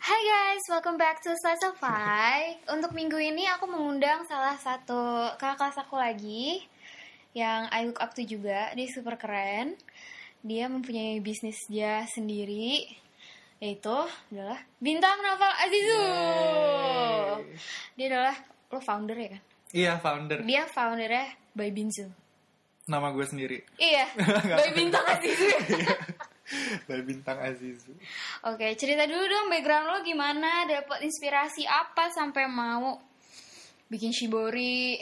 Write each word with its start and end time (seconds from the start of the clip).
Hai 0.00 0.16
guys, 0.16 0.64
welcome 0.72 0.96
back 0.96 1.20
to 1.20 1.28
Slice 1.36 1.60
of. 1.68 1.76
Untuk 2.74 2.96
minggu 2.96 3.20
ini 3.20 3.44
aku 3.52 3.68
mengundang 3.68 4.24
salah 4.24 4.56
satu 4.56 5.28
kakak 5.36 5.60
kelas 5.60 5.76
aku 5.76 6.00
lagi 6.00 6.64
yang 7.36 7.68
I 7.68 7.84
look 7.84 8.00
up 8.00 8.16
to 8.16 8.24
juga. 8.24 8.72
Dia 8.72 8.88
super 8.88 9.20
keren. 9.20 9.76
Dia 10.40 10.72
mempunyai 10.72 11.20
bisnis 11.20 11.60
dia 11.68 12.08
sendiri 12.08 12.88
yaitu 13.60 13.92
adalah 14.32 14.64
Bintang 14.80 15.20
Novel 15.20 15.52
Azizu. 15.68 16.04
Dia 18.00 18.06
adalah 18.08 18.36
lo 18.72 18.80
founder 18.80 19.16
ya 19.20 19.28
kan? 19.36 19.42
Iya 19.76 19.92
founder. 20.00 20.38
Dia 20.48 20.64
foundernya 20.64 21.28
By 21.52 21.68
Binzu. 21.76 22.08
Nama 22.88 23.12
gue 23.12 23.26
sendiri. 23.28 23.60
Iya, 23.76 24.08
By 24.64 24.70
Bintang 24.72 25.04
Azizu. 25.04 25.44
Dari 26.88 27.02
bintang 27.06 27.38
Azizu. 27.38 27.94
Oke, 28.46 28.74
cerita 28.74 29.06
dulu 29.06 29.24
dong 29.24 29.46
background 29.50 29.86
lo 29.86 29.98
gimana, 30.02 30.66
dapat 30.66 31.06
inspirasi 31.06 31.64
apa 31.66 32.10
sampai 32.10 32.44
mau 32.50 32.98
bikin 33.90 34.14
shibori, 34.14 34.98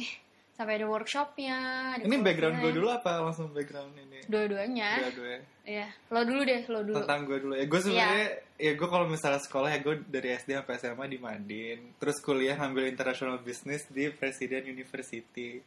sampai 0.59 0.75
ada 0.83 0.87
workshopnya. 0.91 1.59
ada 1.95 2.03
Ini 2.03 2.17
background 2.19 2.59
gue 2.59 2.73
dulu 2.75 2.89
apa 2.91 3.23
langsung 3.23 3.55
background 3.55 3.95
ini? 3.95 4.27
Dua-duanya. 4.27 5.07
Dua-dua. 5.07 5.39
Iya, 5.69 5.87
lo 6.11 6.21
dulu 6.25 6.41
deh, 6.43 6.63
lo 6.67 6.81
dulu. 6.83 6.97
Tentang 7.05 7.21
gue 7.29 7.39
dulu 7.39 7.55
ya. 7.55 7.65
Gue 7.71 7.81
sebenarnya 7.85 8.29
ya 8.59 8.73
gue 8.75 8.89
kalau 8.91 9.07
misalnya 9.07 9.39
sekolah 9.39 9.69
ya 9.71 9.79
gue 9.85 9.95
dari 10.09 10.35
SD 10.35 10.59
sampai 10.59 10.75
SMA 10.81 11.07
di 11.07 11.19
Madin. 11.23 11.79
Terus 12.01 12.17
kuliah 12.19 12.59
ngambil 12.59 12.91
international 12.91 13.39
business 13.45 13.87
di 13.87 14.11
Presiden 14.11 14.67
University. 14.67 15.63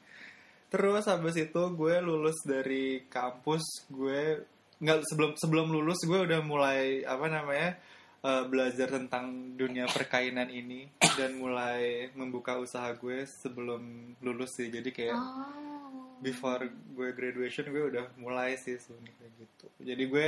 Terus 0.67 1.03
habis 1.07 1.35
itu 1.39 1.61
gue 1.71 1.95
lulus 2.03 2.43
dari 2.43 3.07
kampus 3.07 3.87
gue 3.87 4.43
nggak 4.81 5.05
sebelum 5.05 5.31
sebelum 5.37 5.67
lulus 5.69 6.01
gue 6.03 6.19
udah 6.25 6.41
mulai 6.41 7.05
apa 7.05 7.25
namanya 7.29 7.77
eh, 8.21 8.43
belajar 8.49 8.89
tentang 8.89 9.53
dunia 9.53 9.85
perkainan 9.85 10.49
ini 10.49 10.89
dan 11.15 11.37
mulai 11.37 12.09
membuka 12.17 12.57
usaha 12.57 12.89
gue 12.97 13.23
sebelum 13.25 14.13
lulus 14.19 14.57
sih 14.57 14.67
jadi 14.67 14.89
kayak 14.89 15.13
Oh. 15.13 16.17
before 16.21 16.65
gue 16.93 17.09
graduation 17.13 17.65
gue 17.65 17.83
udah 17.93 18.05
mulai 18.17 18.53
sih 18.53 18.77
sebenarnya 18.77 19.29
gitu 19.41 19.65
jadi 19.81 20.03
gue 20.05 20.25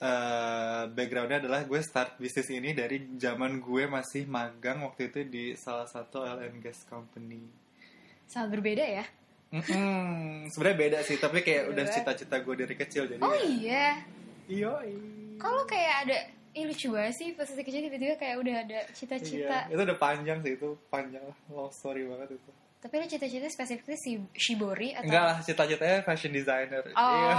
eh, 0.00 0.82
backgroundnya 0.88 1.44
adalah 1.44 1.64
gue 1.64 1.80
start 1.80 2.16
bisnis 2.16 2.48
ini 2.48 2.72
dari 2.72 3.16
zaman 3.16 3.60
gue 3.60 3.84
masih 3.84 4.24
magang 4.24 4.84
waktu 4.84 5.12
itu 5.12 5.20
di 5.28 5.44
salah 5.56 5.84
satu 5.84 6.24
oil 6.24 6.44
and 6.44 6.60
gas 6.60 6.84
company 6.88 7.44
Sangat 8.24 8.56
berbeda 8.56 8.80
ya. 8.80 9.04
Mm-mm. 9.54 10.48
sebenarnya 10.48 10.78
beda 10.80 10.98
sih 11.00 11.16
tapi 11.16 11.40
kayak 11.40 11.70
udah 11.70 11.84
cita-cita 11.88 12.36
gue 12.36 12.54
dari 12.56 12.74
kecil 12.74 13.06
jadi 13.06 13.20
Oh 13.20 13.30
ya- 13.30 13.46
iya. 13.46 13.86
iya 14.44 14.72
Kalau 15.36 15.62
kayak 15.64 15.94
ada 16.04 16.18
Ih 16.52 16.64
lucu 16.64 16.86
banget 16.88 17.14
sih 17.14 17.28
pas 17.32 17.42
masih 17.44 17.62
kecil 17.62 17.82
tiba-tiba 17.82 18.14
kayak 18.14 18.36
udah 18.36 18.54
ada 18.56 18.78
Iya, 18.80 18.92
cita-cita 18.92 19.58
itu 19.66 19.80
udah 19.80 19.96
panjang 19.96 20.38
sih 20.38 20.54
itu 20.54 20.68
panjang 20.88 21.22
long 21.48 21.66
story 21.68 22.02
banget 22.04 22.34
itu 22.34 22.50
Tapi 22.78 22.94
lo 22.94 23.06
cita-cita 23.08 23.48
spesifiknya 23.48 23.96
si 23.96 24.10
Shibori 24.32 24.92
atau 24.92 25.02
enggak 25.02 25.24
lah 25.24 25.36
cita-citanya 25.40 26.02
fashion 26.02 26.30
designer 26.30 26.82
Oh. 26.92 27.10
Iya. 27.10 27.32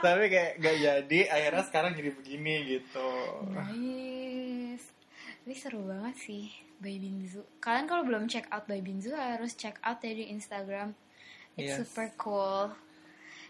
tapi 0.04 0.24
kayak 0.28 0.52
gak 0.58 0.76
jadi 0.78 1.20
akhirnya 1.28 1.64
sekarang 1.66 1.92
jadi 1.92 2.10
begini 2.10 2.54
gitu. 2.70 3.08
Tapi 5.50 5.58
seru 5.58 5.82
banget 5.82 6.14
sih 6.14 6.46
By 6.78 6.94
Binzu. 6.94 7.42
Kalian 7.58 7.90
kalau 7.90 8.06
belum 8.06 8.30
check 8.30 8.46
out 8.54 8.70
By 8.70 8.78
Binzu 8.78 9.10
harus 9.10 9.58
check 9.58 9.82
out 9.82 9.98
ya 9.98 10.14
di 10.14 10.30
Instagram. 10.30 10.94
It's 11.58 11.74
Yes. 11.74 11.82
super 11.82 12.06
cool 12.14 12.70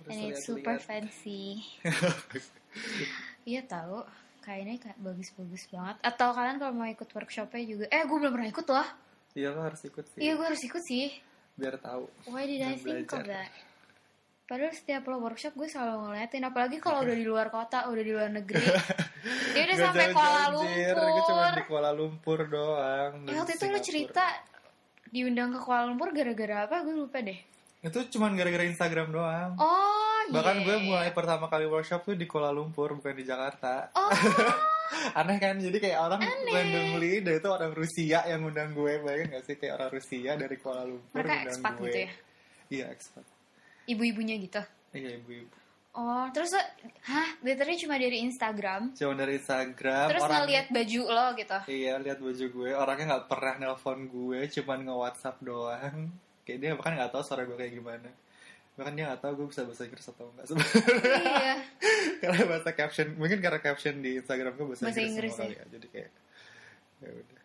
Terus 0.01 0.09
and 0.09 0.19
it's 0.33 0.48
super 0.48 0.81
lihat-lihat. 0.81 1.12
fancy. 1.12 1.61
Iya 3.45 3.69
tahu. 3.69 4.01
Kayaknya 4.41 4.81
kayak 4.81 4.97
bagus-bagus 4.97 5.69
banget. 5.69 6.01
Atau 6.01 6.33
kalian 6.33 6.57
kalau 6.57 6.73
mau 6.73 6.89
ikut 6.89 7.05
workshopnya 7.05 7.69
juga. 7.69 7.84
Eh, 7.92 8.01
gue 8.01 8.17
belum 8.17 8.33
pernah 8.33 8.48
ikut 8.48 8.64
loh. 8.64 8.89
iya 9.37 9.53
lo 9.53 9.61
harus 9.61 9.85
ikut 9.85 10.05
sih 10.09 10.25
Iya, 10.25 10.33
gue 10.41 10.47
harus 10.48 10.62
ikut 10.64 10.81
sih. 10.81 11.07
biar 11.61 11.77
tahu 11.77 12.09
Why 12.33 12.48
did 12.48 12.64
I 12.64 12.81
think 12.81 13.12
of 13.12 13.20
belajar. 13.20 13.45
that? 13.45 13.51
Padahal 14.50 14.74
setiap 14.74 15.06
lo 15.06 15.22
workshop 15.22 15.55
gue 15.55 15.70
selalu 15.70 16.11
ngeliatin 16.11 16.42
Apalagi 16.42 16.83
kalau 16.83 17.06
udah 17.06 17.14
di 17.14 17.22
luar 17.22 17.55
kota, 17.55 17.86
udah 17.86 18.02
di 18.02 18.11
luar 18.11 18.34
negeri. 18.34 18.66
Dia 19.55 19.62
udah 19.62 19.78
sampai 19.78 20.06
Kuala 20.11 20.42
Jir. 20.66 20.94
Gue 20.98 21.22
cuma 21.22 21.42
Lumpur. 21.46 21.55
Di 21.55 21.64
Kuala 21.70 21.90
Lumpur 21.94 22.38
doang 22.50 23.12
Eh, 23.30 23.36
waktu 23.38 23.55
itu 23.55 23.66
lo 23.70 23.78
cerita 23.78 24.24
diundang 25.14 25.55
ke 25.55 25.62
Kuala 25.62 25.86
Lumpur 25.86 26.11
gara-gara 26.11 26.66
apa? 26.66 26.83
Gue 26.83 26.98
lupa 26.98 27.22
deh. 27.22 27.38
itu 27.80 27.96
cuma 28.12 28.28
gara-gara 28.36 28.68
Instagram 28.68 29.08
doang. 29.08 29.56
Oh, 29.56 30.20
bahkan 30.28 30.61
yeah. 30.61 30.67
gue 30.68 30.77
mulai 30.84 31.17
pertama 31.17 31.48
kali 31.48 31.64
workshop 31.64 32.05
tuh 32.05 32.12
di 32.12 32.28
Kuala 32.28 32.52
Lumpur 32.52 32.92
bukan 32.92 33.17
di 33.17 33.24
Jakarta. 33.24 33.88
Oh, 33.96 34.12
aneh 35.18 35.40
kan? 35.40 35.56
Jadi 35.56 35.80
kayak 35.80 35.96
orang 35.96 36.20
randomly 36.27 37.24
dari 37.24 37.40
itu 37.40 37.48
orang 37.48 37.72
Rusia 37.72 38.20
yang 38.28 38.44
undang 38.44 38.77
gue. 38.77 39.00
Bayangin 39.00 39.32
gak 39.32 39.48
sih? 39.48 39.56
Kayak 39.56 39.80
orang 39.80 39.90
Rusia 39.96 40.30
dari 40.36 40.56
Kuala 40.61 40.84
Lumpur 40.84 41.24
mereka 41.24 41.32
undang 41.32 41.48
expat 41.48 41.72
gue. 41.72 41.86
gitu 41.88 41.98
ya? 42.05 42.11
iya 42.70 42.86
expat 42.94 43.24
Ibu-ibunya 43.90 44.39
gitu. 44.39 44.62
iya 44.92 45.17
ibu-ibu 45.17 45.58
Oh, 45.90 46.23
terus 46.30 46.55
hah? 47.02 47.28
Literally 47.42 47.74
cuma 47.74 47.98
dari 47.98 48.23
Instagram. 48.23 48.95
cuma 48.95 49.11
dari 49.12 49.34
Instagram 49.36 50.06
Terus 50.08 50.23
orang 50.23 50.46
ngeliat 50.46 50.67
baju 50.70 51.02
lo 51.05 51.27
gitu. 51.34 51.58
iya 51.67 51.98
lihat 51.98 52.18
baju 52.18 52.46
gue 52.46 52.70
orangnya 52.70 53.06
nggak 53.11 53.27
pernah 53.27 53.55
nelpon 53.58 54.06
gue 54.06 54.46
cuman 54.48 54.79
nge 54.80 54.95
WhatsApp 54.96 55.36
doang 55.40 56.14
kayak 56.40 56.58
dia 56.58 56.70
bahkan 56.73 56.95
nggak 56.95 57.11
tahu 57.11 57.23
suara 57.23 57.42
gue 57.42 57.55
kayak 57.55 57.74
gimana 57.74 58.06
bahkan 58.73 58.95
dia 58.95 59.05
nggak 59.05 59.18
tahu 59.20 59.33
gue 59.34 59.46
bisa 59.50 59.67
bahasa 59.67 59.83
Inggris 59.84 60.06
atau 60.08 60.27
enggak 60.30 60.46
sebenarnya 60.46 60.83
iya. 61.20 61.55
karena 62.23 62.42
bahasa 62.46 62.70
caption 62.73 63.06
mungkin 63.14 63.39
karena 63.39 63.61
caption 63.61 63.95
di 63.98 64.11
Instagram 64.17 64.52
gue 64.55 64.67
bahasa, 64.70 64.83
Bahasa 64.86 65.00
Inggris, 65.00 65.11
Inggris 65.11 65.34
ya? 65.34 65.42
kali 65.42 65.55
ya 65.55 65.64
jadi 65.68 65.86
kayak 65.90 66.11
ya 66.96 67.11
udah 67.12 67.39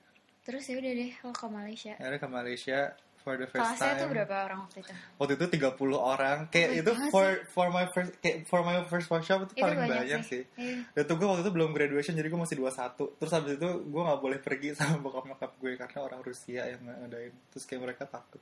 Terus 0.46 0.64
ya 0.64 0.76
udah 0.78 0.92
deh 0.94 1.12
lo 1.18 1.32
ke 1.34 1.48
Malaysia. 1.50 1.94
akhirnya 1.98 2.22
ke 2.22 2.30
Malaysia 2.30 2.80
for 3.26 3.34
the 3.36 3.44
first 3.44 3.58
Kelasnya 3.58 3.90
time. 3.90 3.98
tuh 3.98 4.08
berapa 4.14 4.36
orang 4.46 4.60
waktu 4.62 4.78
itu? 4.80 4.92
waktu 5.18 5.34
itu 5.34 5.46
30 5.58 5.74
orang. 5.98 6.38
Kayak 6.48 6.70
Oh 6.70 6.78
itu 6.78 6.92
God, 6.94 7.10
for 7.10 7.26
for 7.50 7.68
my 7.68 7.86
first 7.90 8.12
kayak 8.20 8.38
for 8.46 8.62
my 8.62 8.78
first 8.86 9.10
workshop 9.10 9.44
itu 9.44 9.52
Itu 9.52 9.66
paling 9.66 9.80
banyak 9.82 9.98
banyak, 10.06 10.22
sih. 10.24 10.44
sih, 10.46 10.86
dan 10.88 11.04
tuh 11.04 11.16
gue 11.16 11.26
waktu 11.26 11.42
itu 11.42 11.50
belum 11.50 11.70
graduation 11.72 12.14
jadi 12.14 12.28
gue 12.28 12.38
masih 12.38 12.56
21 12.56 13.18
terus 13.18 13.32
habis 13.32 13.52
itu 13.56 13.70
gue 13.82 14.02
nggak 14.06 14.20
boleh 14.20 14.38
pergi 14.38 14.70
sama 14.78 15.02
bokap 15.02 15.26
nyokap 15.26 15.52
gue 15.56 15.72
karena 15.74 16.00
orang 16.00 16.22
Rusia 16.22 16.62
yang 16.64 16.80
ngadain. 16.80 17.34
Terus 17.50 17.64
kayak 17.66 17.82
mereka 17.82 18.06
takut. 18.06 18.38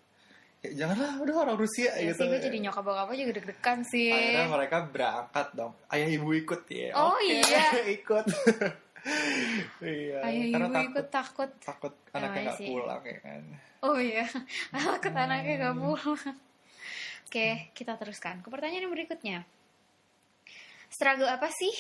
Kayak 0.60 0.76
janganlah 0.78 1.12
udah 1.18 1.36
orang 1.42 1.58
Rusia 1.58 1.92
Ya 1.94 2.04
gitu. 2.10 2.20
sih 2.20 2.28
gue 2.30 2.40
jadi 2.42 2.58
nyokap 2.62 2.84
bokap 2.84 3.06
gue 3.08 3.18
juga 3.20 3.32
deg-degan 3.36 3.80
sih. 3.84 4.12
akhirnya 4.12 4.48
mereka 4.50 4.78
berangkat 4.86 5.48
dong. 5.54 5.72
Ayah 5.88 6.10
ibu 6.10 6.30
ikut 6.34 6.62
ya. 6.68 6.92
Oh, 6.94 7.16
Oke, 7.16 7.40
iya. 7.40 7.68
ikut 7.98 8.26
iya 9.84 10.18
Ayah 10.22 10.46
karena 10.50 10.68
ibu 10.68 10.72
takut 10.72 10.88
ikut 10.90 11.08
takut. 11.10 11.50
takut 11.60 11.94
anaknya 12.12 12.42
nggak 12.46 12.58
sih. 12.58 12.68
pulang 12.70 13.04
ya 13.04 13.20
kan 13.20 13.44
Oh 13.84 14.00
iya, 14.00 14.24
takut 14.72 15.12
anaknya 15.12 15.54
gak 15.60 15.76
Hmm. 15.76 15.84
pulang. 15.84 16.16
Oke, 17.28 17.48
kita 17.74 18.00
teruskan 18.00 18.40
ke 18.40 18.48
pertanyaan 18.48 18.88
yang 18.88 18.94
berikutnya. 18.94 19.44
Struggle 20.88 21.28
apa 21.28 21.50
sih 21.50 21.76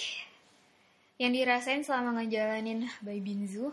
yang 1.16 1.32
dirasain 1.32 1.80
selama 1.80 2.20
ngejalanin 2.20 2.90
By 3.00 3.20
Binzu? 3.20 3.72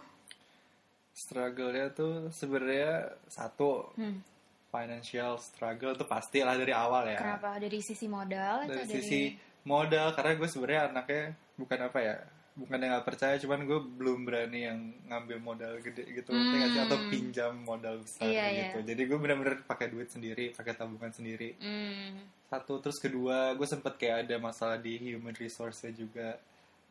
struggle-nya 1.10 1.91
tuh 1.91 2.31
sebenarnya 2.31 3.12
satu 3.27 3.91
Hmm, 3.93 4.22
financial 4.69 5.37
struggle 5.37 5.93
itu 5.93 6.06
pasti 6.06 6.41
lah 6.41 6.55
dari 6.55 6.71
awal 6.71 7.05
ya 7.06 7.19
Kenapa? 7.19 7.59
Dari 7.59 7.83
sisi 7.83 8.06
modal 8.06 8.65
atau 8.65 8.72
dari 8.72 8.87
dari... 8.87 8.94
sisi 8.94 9.21
modal 9.62 10.15
karena 10.15 10.33
gue 10.33 10.49
sebenarnya 10.49 10.83
anaknya 10.89 11.22
bukan 11.59 11.78
apa 11.83 11.99
ya 11.99 12.15
bukan 12.60 12.76
yang 12.76 12.93
nggak 12.93 13.06
percaya 13.06 13.34
cuman 13.37 13.65
gue 13.65 13.81
belum 13.97 14.19
berani 14.22 14.60
yang 14.62 14.78
ngambil 15.06 15.38
modal 15.41 15.72
gede 15.78 16.04
gitu 16.12 16.28
nggak 16.28 16.69
sih? 16.69 16.81
atau 16.82 16.98
Hmm. 16.98 17.09
pinjam 17.09 17.53
modal 17.56 17.97
besar 17.98 18.28
Iya, 18.28 18.44
gitu 18.69 18.78
jadi 18.84 19.03
gue 19.03 19.19
benar-benar 19.19 19.56
pakai 19.65 19.88
duit 19.88 20.06
sendiri 20.06 20.53
pakai 20.53 20.75
tabungan 20.75 21.09
sendiri 21.09 21.56
Hmm, 21.56 22.21
satu 22.47 22.78
terus 22.78 22.97
kedua 22.97 23.53
gue 23.53 23.65
sempet 23.65 23.97
kayak 23.97 24.28
ada 24.28 24.37
masalah 24.37 24.76
di 24.76 25.00
human 25.00 25.32
resource 25.32 25.88
juga 25.91 26.37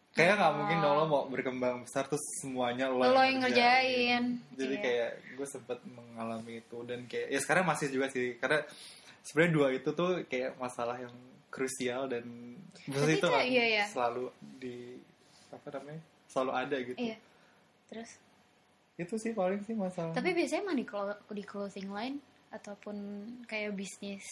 kayak 0.09 0.35
nggak 0.35 0.53
mungkin 0.55 0.77
dong 0.79 0.95
lo 0.95 1.05
mau 1.05 1.23
berkembang 1.25 1.85
besar 1.85 2.03
terus 2.03 2.25
semuanya 2.41 2.89
lo, 2.89 3.05
Lo 3.05 3.21
yang 3.21 3.39
ngerjain. 3.39 4.23
jadi 4.51 4.73
Iya. 4.73 4.81
kayak 4.81 5.09
gue 5.37 5.47
sempet 5.47 5.77
mengalami 5.85 6.59
itu 6.59 6.77
dan 6.83 7.05
kayak 7.05 7.29
ya 7.29 7.39
sekarang 7.39 7.63
masih 7.63 7.87
juga 7.87 8.09
sih 8.09 8.33
karena 8.35 8.65
sebenarnya 9.21 9.53
dua 9.53 9.67
itu 9.69 9.89
tuh 9.91 10.25
kayak 10.25 10.57
masalah 10.57 10.97
yang 10.97 11.13
krusial 11.49 12.05
dan 12.05 12.25
itu 12.87 13.27
iya, 13.45 13.65
iya. 13.69 13.85
selalu 13.85 14.33
di 14.39 14.97
apa 15.49 15.67
namanya 15.75 16.01
selalu 16.27 16.51
ada 16.53 16.77
gitu 16.79 16.97
Iya. 16.99 17.17
Terus? 17.89 18.11
itu 18.99 19.15
sih 19.15 19.31
paling 19.31 19.63
sih 19.63 19.71
masalah 19.73 20.11
Tapi 20.11 20.35
biasanya 20.35 20.61
emang 20.67 20.75
di, 20.75 20.83
di 21.31 21.43
clothing 21.43 21.87
line 21.87 22.19
ataupun 22.51 22.95
kayak 23.47 23.71
bisnis 23.71 24.27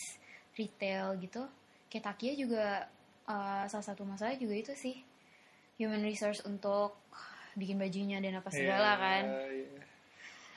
retail 0.59 1.15
gitu, 1.17 1.47
kayak 1.87 2.03
Takia 2.03 2.33
juga 2.35 2.83
uh, 3.29 3.63
salah 3.65 3.85
satu 3.85 4.03
masalah 4.03 4.35
juga 4.35 4.59
itu 4.59 4.73
sih 4.75 4.99
human 5.79 6.03
resource 6.03 6.43
untuk 6.43 6.99
bikin 7.55 7.79
bajunya 7.79 8.19
dan 8.19 8.37
apa 8.37 8.49
segala 8.51 8.91
Iya, 8.91 8.99
kan. 8.99 9.23
iya. 9.55 9.81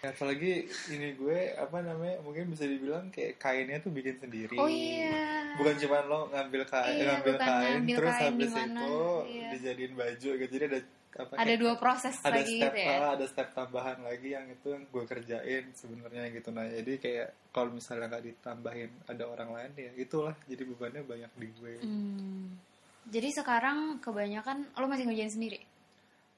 Ya, 0.01 0.17
apalagi 0.17 0.65
ini 0.89 1.13
gue 1.13 1.53
apa 1.61 1.85
namanya 1.85 2.25
mungkin 2.25 2.49
bisa 2.49 2.65
dibilang 2.65 3.13
kayak 3.13 3.37
kainnya 3.37 3.85
tuh 3.85 3.93
bikin 3.93 4.17
sendiri. 4.17 4.57
Oh 4.57 4.65
iya. 4.65 5.53
Bukan 5.61 5.77
cuma 5.77 6.01
lo 6.09 6.33
ngambil 6.33 6.65
kain, 6.65 7.05
Iya, 7.05 7.05
ngambil 7.21 7.37
kain 7.37 7.73
ngambil 7.85 7.97
terus 8.01 8.15
kain 8.17 8.25
habis 8.33 8.49
di 8.49 8.57
mana, 8.57 8.81
itu 8.81 9.01
iya. 9.29 9.49
dijadiin 9.53 9.93
baju 9.93 10.31
gitu. 10.41 10.53
Jadi 10.57 10.65
ada 10.73 10.81
apa 11.11 11.33
ada 11.37 11.43
kayak 11.43 11.59
dua 11.59 11.75
proses 11.75 12.15
ada 12.23 12.39
lagi 12.39 12.63
step 12.63 12.71
gitu 12.71 12.87
ya 12.87 12.97
ah, 13.03 13.11
ada 13.19 13.27
step 13.27 13.49
tambahan 13.51 13.99
lagi 14.07 14.29
yang 14.31 14.47
itu 14.47 14.67
yang 14.71 14.87
gue 14.87 15.05
kerjain 15.11 15.65
sebenarnya 15.75 16.23
gitu 16.31 16.49
nah 16.55 16.63
jadi 16.71 16.93
kayak 17.03 17.29
kalau 17.51 17.75
misalnya 17.75 18.07
nggak 18.15 18.25
ditambahin 18.31 18.91
ada 19.11 19.25
orang 19.27 19.51
lain 19.51 19.71
ya 19.75 19.91
itulah 19.99 20.39
jadi 20.47 20.63
bebannya 20.71 21.03
banyak 21.03 21.33
di 21.35 21.49
gue 21.59 21.73
Hmm. 21.83 22.55
jadi 23.11 23.29
sekarang 23.35 23.99
kebanyakan 23.99 24.71
lo 24.79 24.87
masih 24.87 25.11
ngerjain 25.11 25.35
sendiri 25.35 25.59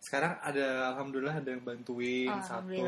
sekarang 0.03 0.35
ada 0.43 0.91
alhamdulillah 0.93 1.39
ada 1.39 1.55
yang 1.55 1.63
bantuin 1.63 2.27
Oh, 2.27 2.43
satu 2.43 2.87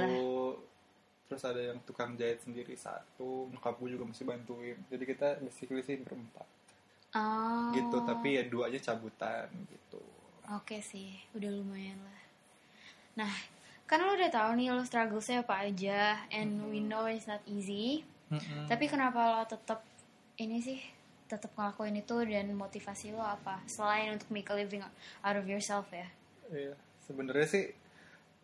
terus 1.31 1.43
ada 1.47 1.63
yang 1.73 1.79
tukang 1.87 2.19
jahit 2.19 2.43
sendiri 2.43 2.75
satu 2.75 3.49
nyokap 3.55 3.79
gue 3.81 3.95
juga 3.95 4.05
masih 4.11 4.27
bantuin 4.27 4.77
jadi 4.91 5.05
kita 5.07 5.29
basically 5.41 5.81
sih 5.81 6.03
berempat 6.03 6.45
oh 7.15 7.71
gitu 7.73 8.03
tapi 8.03 8.37
ya 8.37 8.43
duanya 8.45 8.83
cabutan 8.83 9.49
gitu 9.71 10.03
Oke 10.53 10.85
sih, 10.85 11.17
udah 11.33 11.49
lumayan 11.49 11.97
lah. 12.05 12.21
Nah, 13.25 13.33
kan 13.89 13.97
lo 14.05 14.13
udah 14.13 14.29
tahu 14.29 14.61
nih 14.61 14.77
lo 14.77 14.85
strugglesnya 14.85 15.41
apa 15.41 15.65
aja, 15.65 16.21
and 16.29 16.69
we 16.69 16.85
know 16.85 17.09
it's 17.09 17.25
not 17.25 17.41
easy. 17.49 18.05
Mm-mm. 18.29 18.69
Tapi 18.69 18.85
kenapa 18.85 19.41
lo 19.41 19.41
tetap 19.49 19.81
ini 20.37 20.61
sih, 20.61 20.77
tetap 21.33 21.49
ngelakuin 21.57 21.97
itu 21.97 22.17
dan 22.29 22.53
motivasi 22.53 23.17
lo 23.17 23.25
apa? 23.25 23.65
Selain 23.65 24.13
untuk 24.13 24.29
make 24.29 24.53
a 24.53 24.57
living 24.57 24.85
out 25.25 25.37
of 25.41 25.49
yourself 25.49 25.89
ya. 25.89 26.13
Iya, 26.53 26.77
sebenarnya 27.05 27.47
sih 27.47 27.65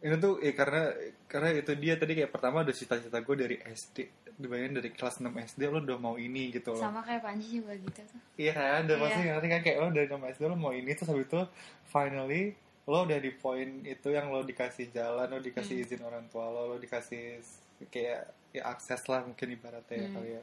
ini 0.01 0.17
tuh 0.17 0.41
eh, 0.41 0.53
karena 0.53 0.89
karena 1.27 1.49
itu 1.53 1.73
dia 1.75 1.95
tadi 1.95 2.13
kayak 2.15 2.31
pertama 2.31 2.61
udah 2.61 2.73
cita-cita 2.73 3.21
gue 3.21 3.37
dari 3.37 3.57
SD 3.59 3.97
dibayangin 4.35 4.73
dari 4.75 4.91
kelas 4.91 5.21
6 5.21 5.29
SD 5.29 5.61
lo 5.67 5.79
udah 5.79 5.99
mau 5.99 6.17
ini 6.17 6.49
gitu 6.51 6.73
loh 6.73 6.81
Sama 6.81 7.01
kayak 7.01 7.21
Panji 7.21 7.61
juga 7.61 7.77
gitu 7.77 8.01
tuh. 8.01 8.21
iya 8.35 8.53
kan 8.53 8.85
udah 8.85 8.97
Iya. 8.97 9.05
pasti 9.05 9.21
ngerti 9.23 9.47
kan 9.47 9.61
kayak 9.61 9.77
lo 9.77 9.89
dari 9.91 10.07
6 10.07 10.17
SD 10.33 10.43
lo 10.43 10.57
mau 10.57 10.73
ini 10.73 10.91
terus 10.91 11.09
habis 11.09 11.27
itu 11.27 11.41
finally 11.87 12.57
lo 12.87 13.05
udah 13.05 13.19
di 13.19 13.31
poin 13.31 13.69
itu 13.85 14.09
yang 14.09 14.27
lo 14.29 14.41
dikasih 14.41 14.89
jalan 14.89 15.29
lo 15.29 15.39
dikasih 15.39 15.75
Hmm. 15.77 15.85
izin 15.85 16.01
orang 16.01 16.25
tua 16.27 16.49
lo 16.49 16.63
lo 16.67 16.77
dikasih 16.77 17.45
kayak 17.87 18.25
ya 18.51 18.63
akses 18.67 19.05
lah 19.05 19.21
mungkin 19.23 19.47
ibaratnya 19.51 19.95
ya 19.95 20.07
Hmm. 20.07 20.15
kali 20.17 20.29
ya 20.33 20.43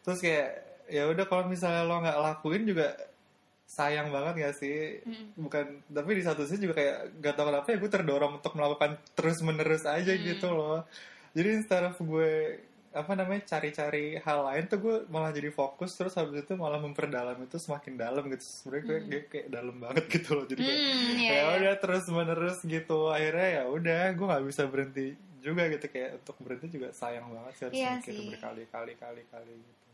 terus 0.00 0.18
kayak 0.18 0.48
ya 0.88 1.02
udah 1.04 1.24
kalau 1.24 1.44
misalnya 1.44 1.84
lo 1.84 2.00
nggak 2.00 2.16
lakuin 2.18 2.64
juga 2.64 2.96
sayang 3.66 4.08
banget 4.08 4.32
gak 4.40 4.56
sih 4.56 5.02
Mm. 5.02 5.26
bukan 5.36 5.64
tapi 5.86 6.10
di 6.14 6.22
satu 6.22 6.42
sisi 6.42 6.62
juga 6.62 6.78
kayak 6.78 6.96
gak 7.18 7.34
tau 7.34 7.46
kenapa 7.46 7.66
ya 7.66 7.76
gue 7.76 7.90
terdorong 7.90 8.32
untuk 8.36 8.54
melakukan 8.54 8.94
terus 9.12 9.42
menerus 9.42 9.82
aja 9.84 10.08
Hmm. 10.08 10.22
gitu 10.24 10.48
loh 10.48 10.86
jadi 11.30 11.48
instead 11.52 11.84
of 11.84 11.98
gue 11.98 12.62
apa 12.90 13.12
namanya 13.12 13.44
cari-cari 13.44 14.16
hal 14.16 14.40
lain 14.40 14.64
tuh 14.66 14.78
gue 14.78 14.96
malah 15.06 15.28
jadi 15.28 15.50
fokus 15.50 15.92
terus 15.92 16.16
habis 16.16 16.40
itu 16.40 16.56
malah 16.56 16.78
memperdalam 16.78 17.36
itu 17.38 17.58
semakin 17.58 17.92
dalam 17.94 18.24
gitu 18.26 18.40
sebenarnya 18.40 18.82
gue 18.82 18.96
Hmm. 18.96 19.08
kayak, 19.10 19.24
kayak 19.28 19.46
dalam 19.50 19.76
banget 19.76 20.04
gitu 20.14 20.30
loh 20.32 20.44
jadi 20.44 20.60
kayak 20.62 20.78
Hmm, 20.78 21.12
iya, 21.12 21.28
ya 21.28 21.36
iya. 21.36 21.44
udah 21.58 21.74
terus 21.76 22.04
menerus 22.08 22.58
gitu 22.62 22.98
akhirnya 23.08 23.48
ya 23.52 23.62
udah 23.66 24.02
gue 24.10 24.26
nggak 24.26 24.44
bisa 24.46 24.62
berhenti 24.64 25.06
juga 25.38 25.62
gitu 25.68 25.86
kayak 25.86 26.10
untuk 26.18 26.36
berhenti 26.40 26.66
juga 26.72 26.88
sayang 26.90 27.26
banget 27.28 27.52
sih 27.52 27.64
harus 27.66 27.76
Iya 27.76 27.90
mikir 27.98 28.14
berkali-kali 28.30 28.92
kali-kali 28.96 29.52
gitu 29.52 29.84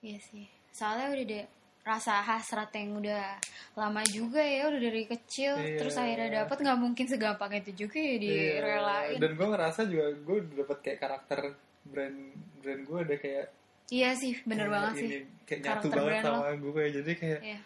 Iya 0.00 0.18
sih. 0.20 0.44
Soalnya 0.70 1.06
udah 1.10 1.26
deh 1.26 1.44
rasa 1.84 2.24
hasrat 2.24 2.72
yang 2.72 2.96
udah 2.96 3.36
lama 3.76 4.00
juga 4.08 4.40
ya 4.40 4.72
udah 4.72 4.80
dari 4.80 5.04
kecil 5.04 5.52
Iya. 5.54 5.76
terus 5.78 5.94
akhirnya 5.94 6.42
dapet 6.42 6.64
nggak 6.64 6.80
mungkin 6.80 7.04
segampang 7.04 7.52
itu 7.60 7.86
juga 7.86 8.00
ya 8.00 8.16
Iya, 8.16 8.20
direlain 8.56 9.18
dan 9.20 9.30
gue 9.36 9.46
ngerasa 9.52 9.80
juga 9.84 10.06
gue 10.16 10.38
dapet 10.56 10.78
kayak 10.80 10.98
karakter 10.98 11.38
brand 11.84 12.18
brand 12.64 12.82
gue 12.82 12.98
ada 12.98 13.16
kayak 13.20 13.46
iya 13.92 14.16
sih 14.16 14.32
bener 14.42 14.66
kayak 14.66 14.72
banget 14.72 14.92
sih 14.96 15.08
ini, 15.12 15.18
kayak 15.44 15.60
nyatu 15.60 15.86
Karakter 15.92 16.00
banget 16.00 16.24
sama 16.24 16.48
gue 16.56 16.84
jadi 16.90 17.12
kayak 17.14 17.40
Iya. 17.44 17.58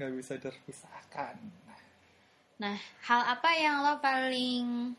nggak 0.00 0.12
bisa 0.16 0.32
terpisahkan 0.40 1.36
Nah, 2.56 2.78
hal 3.02 3.26
apa 3.26 3.50
yang 3.58 3.82
lo 3.82 3.98
paling 3.98 4.94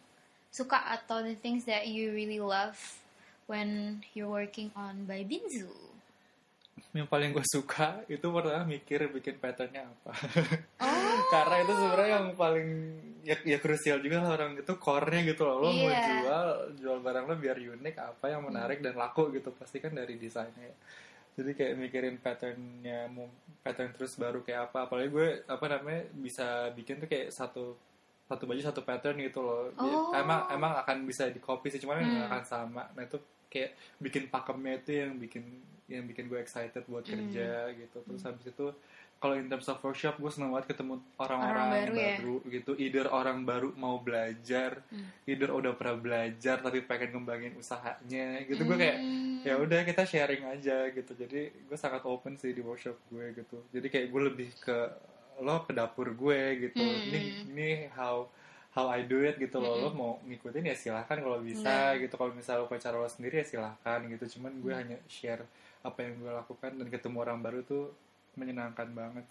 suka 0.52 0.76
atau 0.92 1.24
the 1.24 1.32
things 1.34 1.64
that 1.64 1.88
you 1.88 2.12
really 2.12 2.44
love 2.44 2.76
when 3.48 4.04
you're 4.12 4.28
working 4.28 4.68
on 4.76 5.08
Baibinzu? 5.08 5.72
Yang 6.94 7.06
paling 7.06 7.30
gue 7.32 7.42
suka 7.44 8.02
itu 8.06 8.22
pertama 8.24 8.66
mikir 8.66 9.06
bikin 9.10 9.38
patternnya 9.38 9.86
apa. 9.86 10.12
Oh, 10.80 11.18
karena 11.34 11.56
itu 11.62 11.74
sebenarnya 11.74 12.10
yang 12.12 12.28
paling 12.34 12.70
ya, 13.22 13.36
ya 13.46 13.58
krusial 13.58 13.98
juga 13.98 14.22
lah 14.22 14.38
orang 14.38 14.58
itu 14.58 14.74
core-nya 14.78 15.22
gitu 15.26 15.42
loh. 15.44 15.62
Lo 15.62 15.70
mau 15.70 15.86
Iya. 15.86 16.02
jual 16.02 16.48
jual 16.78 16.98
barang 17.00 17.26
lo 17.26 17.36
biar 17.36 17.58
unik 17.58 17.96
apa 17.98 18.26
yang 18.28 18.42
menarik 18.44 18.82
dan 18.82 18.94
laku 18.94 19.30
gitu. 19.32 19.50
Pasti 19.52 19.78
kan 19.78 19.94
dari 19.94 20.18
desainnya. 20.18 20.74
Jadi 21.34 21.52
kayak 21.52 21.74
mikirin 21.76 22.18
patternnya 22.18 23.10
mau 23.10 23.26
pattern 23.60 23.90
terus 23.92 24.14
baru 24.16 24.42
kayak 24.42 24.70
apa. 24.70 24.86
Apalagi 24.86 25.10
gue 25.10 25.30
apa 25.46 25.66
namanya 25.68 26.10
bisa 26.12 26.46
bikin 26.72 27.02
tuh 27.02 27.10
kayak 27.10 27.30
satu 27.30 27.74
satu 28.24 28.44
baju 28.46 28.62
satu 28.62 28.82
pattern 28.82 29.18
gitu 29.20 29.42
loh. 29.42 29.70
Oh. 29.78 30.14
emang 30.14 30.46
emang 30.48 30.78
akan 30.80 31.06
bisa 31.06 31.26
di 31.28 31.38
copy 31.38 31.70
sih 31.70 31.82
cuman 31.82 32.02
Hmm. 32.02 32.30
akan 32.30 32.44
sama. 32.44 32.86
Nah 32.94 33.02
itu 33.02 33.18
kayak 33.46 33.74
bikin 33.98 34.30
pakemnya 34.30 34.78
itu 34.80 34.92
yang 34.96 35.18
bikin 35.18 35.42
yang 35.86 36.04
bikin 36.04 36.26
gue 36.26 36.38
excited 36.38 36.84
buat 36.86 37.02
Hmm. 37.02 37.12
kerja 37.28 37.50
gitu 37.74 37.98
terus 38.02 38.22
habis 38.22 38.46
itu 38.46 38.68
kalau 39.18 39.34
in 39.34 39.48
terms 39.48 39.64
of 39.66 39.80
workshop 39.80 40.16
gue 40.16 40.28
seneng 40.28 40.52
banget 40.52 40.68
ketemu 40.70 41.00
Orang 41.14 41.40
orang-orang 41.40 41.68
baru 41.70 41.94
ya? 41.94 42.16
baru, 42.18 42.36
gitu 42.50 42.72
either 42.78 43.06
orang 43.10 43.38
baru 43.42 43.70
mau 43.74 43.96
belajar 43.98 44.84
Hmm. 44.86 45.08
either 45.26 45.50
udah 45.50 45.74
pernah 45.74 45.96
belajar 45.98 46.56
tapi 46.58 46.80
pengen 46.82 47.10
ngembangin 47.14 47.54
usahanya 47.56 48.28
gitu 48.44 48.62
gue 48.62 48.78
kayak 48.78 48.98
Hmm. 48.98 49.40
ya 49.42 49.54
udah 49.56 49.80
kita 49.82 50.04
sharing 50.04 50.44
aja 50.46 50.88
gitu 50.90 51.12
jadi 51.14 51.40
gue 51.52 51.78
sangat 51.78 52.04
open 52.04 52.36
sih 52.36 52.52
di 52.52 52.60
workshop 52.60 53.00
gue 53.08 53.32
gitu 53.34 53.64
jadi 53.70 53.88
kayak 53.88 54.08
gue 54.10 54.22
lebih 54.26 54.50
ke 54.58 54.78
lo 55.38 55.62
ke 55.62 55.72
dapur 55.72 56.12
gue 56.12 56.42
gitu 56.62 56.78
Hmm. 56.78 57.08
ini 57.08 57.20
ini 57.46 57.70
how 57.90 58.28
how 58.72 58.88
I 58.88 59.02
do 59.02 59.20
it 59.20 59.38
gitu 59.38 59.58
loh 59.58 59.78
lo 59.78 59.88
Mm-mm. 59.88 59.96
mau 59.96 60.12
ngikutin 60.24 60.64
ya 60.64 60.74
silahkan 60.74 61.18
kalau 61.18 61.40
bisa 61.40 61.94
gitu 61.96 62.14
kalau 62.14 62.32
misalnya 62.32 62.60
lo 62.60 62.68
punya 62.68 62.82
cara 62.82 62.98
lo 62.98 63.06
sendiri 63.06 63.40
ya 63.40 63.46
silahkan 63.48 64.00
gitu 64.04 64.26
cuman 64.34 64.52
gue 64.58 64.68
Hmm. 64.68 64.82
hanya 64.84 64.98
share 65.06 65.46
apa 65.84 66.00
yang 66.00 66.24
gue 66.24 66.32
lakukan 66.32 66.72
dan 66.80 66.88
ketemu 66.88 67.18
orang 67.20 67.40
baru 67.44 67.60
tuh 67.68 67.92
menyenangkan 68.40 68.90
banget 68.96 69.28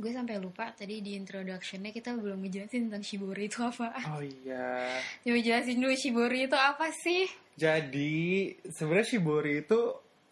Gue 0.00 0.16
sampai 0.16 0.40
lupa 0.40 0.72
tadi 0.72 1.04
di 1.04 1.12
introductionnya 1.12 1.92
kita 1.92 2.16
belum 2.16 2.40
ngejelasin 2.40 2.88
tentang 2.88 3.04
Shibori 3.04 3.52
itu 3.52 3.60
apa. 3.60 3.92
oh 4.16 4.24
iya 4.24 4.96
Coba 5.20 5.38
jelasin 5.44 5.76
dulu 5.76 5.92
Shibori 5.92 6.48
itu 6.48 6.56
apa 6.56 6.88
sih? 6.88 7.28
Jadi 7.60 8.48
sebenarnya 8.64 9.04
shibori 9.04 9.60
itu 9.60 9.76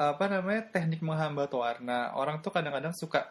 apa 0.00 0.24
namanya 0.32 0.72
teknik 0.72 1.04
menghambat 1.04 1.52
warna. 1.52 2.16
Orang 2.16 2.40
tuh 2.40 2.48
kadang-kadang 2.48 2.96
suka 2.96 3.28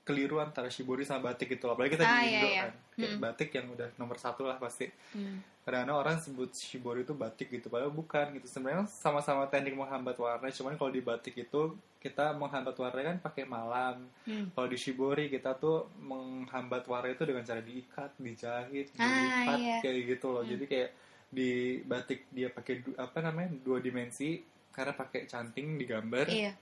keliru 0.00 0.40
antara 0.40 0.66
shibori 0.66 1.04
sama 1.04 1.30
batik 1.30 1.54
gitu. 1.54 1.68
Apalagi 1.68 1.94
kita 1.94 2.02
Ah, 2.02 2.18
di 2.18 2.26
iya, 2.26 2.34
Indo 2.34 2.48
iya. 2.48 2.60
kan. 2.60 2.70
Kayak 2.90 3.10
Hmm. 3.10 3.20
batik 3.20 3.48
yang 3.52 3.66
udah 3.70 3.88
nomor 3.94 4.16
satu 4.16 4.42
lah 4.42 4.56
pasti. 4.56 4.86
Hmm. 5.12 5.38
Kadang-kadang 5.60 5.98
orang 5.98 6.16
sebut 6.18 6.50
shibori 6.50 7.04
itu 7.04 7.12
batik 7.12 7.48
gitu. 7.48 7.68
Padahal 7.68 7.92
bukan 7.92 8.32
gitu. 8.34 8.46
Sebenarnya 8.46 8.84
sama-sama 8.86 9.46
teknik 9.46 9.72
menghambat 9.72 10.16
warna. 10.16 10.48
Cuman 10.48 10.74
kalau 10.74 10.90
di 10.90 11.00
batik 11.00 11.36
itu 11.36 11.60
kita 11.96 12.32
menghambat 12.32 12.72
warna 12.74 13.00
kan 13.04 13.16
pakai 13.20 13.44
malam. 13.44 14.08
Hmm. 14.24 14.48
Kalau 14.50 14.66
di 14.66 14.76
shibori 14.76 15.28
kita 15.28 15.54
tuh 15.54 15.92
menghambat 16.00 16.82
warna 16.84 17.08
itu 17.08 17.22
dengan 17.22 17.44
cara 17.44 17.60
diikat, 17.60 18.10
dijahit, 18.16 18.86
Ah, 18.96 19.04
dilipat 19.04 19.58
iya. 19.58 19.78
kayak 19.84 20.00
gitu 20.08 20.26
loh. 20.30 20.42
Hmm. 20.42 20.50
Jadi 20.50 20.64
kayak 20.66 20.90
di 21.30 21.50
batik 21.80 22.26
dia 22.28 22.50
pakai 22.50 22.82
apa 22.98 23.22
namanya 23.22 23.54
dua 23.60 23.78
dimensi 23.78 24.42
karena 24.72 24.90
pakai 24.90 25.28
canting 25.28 25.76
digambar. 25.76 26.26
Iya. 26.26 26.56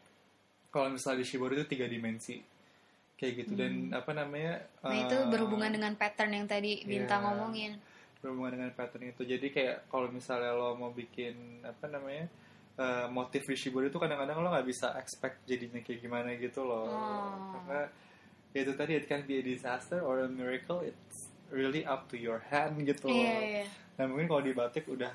Kalau 0.68 0.92
misalnya 0.92 1.23
di 1.23 1.26
shibori 1.26 1.57
itu 1.57 1.64
tiga 1.66 1.87
dimensi 1.87 2.37
kayak 3.19 3.45
gitu 3.45 3.53
dan 3.59 3.91
apa 3.91 4.15
namanya? 4.15 4.63
Hmm. 4.81 4.95
Nah 4.95 4.99
itu 5.05 5.17
eh, 5.19 5.27
berhubungan 5.27 5.71
dengan 5.75 5.93
pattern 5.99 6.33
yang 6.33 6.47
tadi 6.47 6.87
Bintang 6.87 7.21
iya. 7.21 7.29
ngomongin. 7.29 7.73
berhubungan 8.19 8.53
dengan 8.59 8.71
pattern 8.75 9.15
itu. 9.15 9.23
Jadi 9.23 9.47
kayak 9.55 9.87
kalau 9.87 10.11
misalnya 10.11 10.51
lo 10.51 10.75
mau 10.75 10.91
bikin 10.91 11.63
apa 11.63 11.87
namanya? 11.87 12.27
eh, 12.79 13.07
motif 13.11 13.43
di 13.45 13.59
shibori 13.59 13.91
itu 13.91 13.99
kadang-kadang 13.99 14.39
lo 14.39 14.55
nggak 14.55 14.69
bisa 14.71 14.95
expect 14.97 15.43
jadinya 15.45 15.83
kayak 15.83 15.99
gimana 15.99 16.31
gitu 16.39 16.63
loh. 16.63 16.87
Oh. 16.87 17.59
Karena 17.59 17.91
ya 18.55 18.59
itu 18.65 18.73
tadi 18.79 18.93
it 18.97 19.05
can 19.11 19.27
be 19.27 19.43
a 19.43 19.45
disaster 19.45 19.99
or 20.01 20.23
a 20.23 20.31
miracle. 20.31 20.81
It's 20.87 21.29
really 21.51 21.83
up 21.83 22.07
to 22.15 22.17
your 22.17 22.39
hand 22.49 22.87
gitu 22.87 23.11
loh. 23.11 23.19
Iya, 23.19 23.37
iya. 23.43 23.65
Nah 23.99 24.05
mungkin 24.07 24.31
kalau 24.31 24.43
di 24.47 24.55
batik 24.55 24.87
udah 24.87 25.11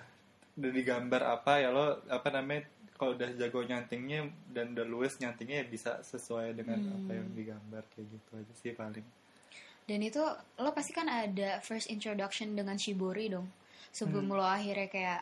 udah 0.54 0.72
digambar 0.76 1.22
apa 1.26 1.66
ya 1.66 1.74
lo 1.74 2.04
apa 2.12 2.30
namanya 2.30 2.70
kalau 3.04 3.14
udah 3.14 3.30
jago 3.36 3.60
nyantingnya 3.62 4.24
dan 4.48 4.72
udah 4.72 4.86
luwes 4.86 5.20
nyantingnya 5.20 5.60
ya 5.60 5.68
bisa 5.68 5.92
sesuai 6.02 6.56
dengan 6.56 6.80
Hmm. 6.80 6.96
apa 6.98 7.12
yang 7.14 7.28
digambar 7.30 7.84
kayak 7.90 8.08
gitu 8.10 8.30
aja 8.34 8.54
sih 8.56 8.72
paling. 8.72 9.04
Dan 9.84 10.00
itu 10.00 10.24
lo 10.56 10.72
pasti 10.72 10.92
kan 10.92 11.06
ada 11.06 11.60
first 11.60 11.88
introduction 11.88 12.54
dengan 12.54 12.76
Shibori 12.76 13.28
dong. 13.28 13.52
Sebelum 13.92 14.26
Hmm. 14.26 14.38
lo 14.38 14.46
akhirnya 14.46 14.88
kayak 14.88 15.22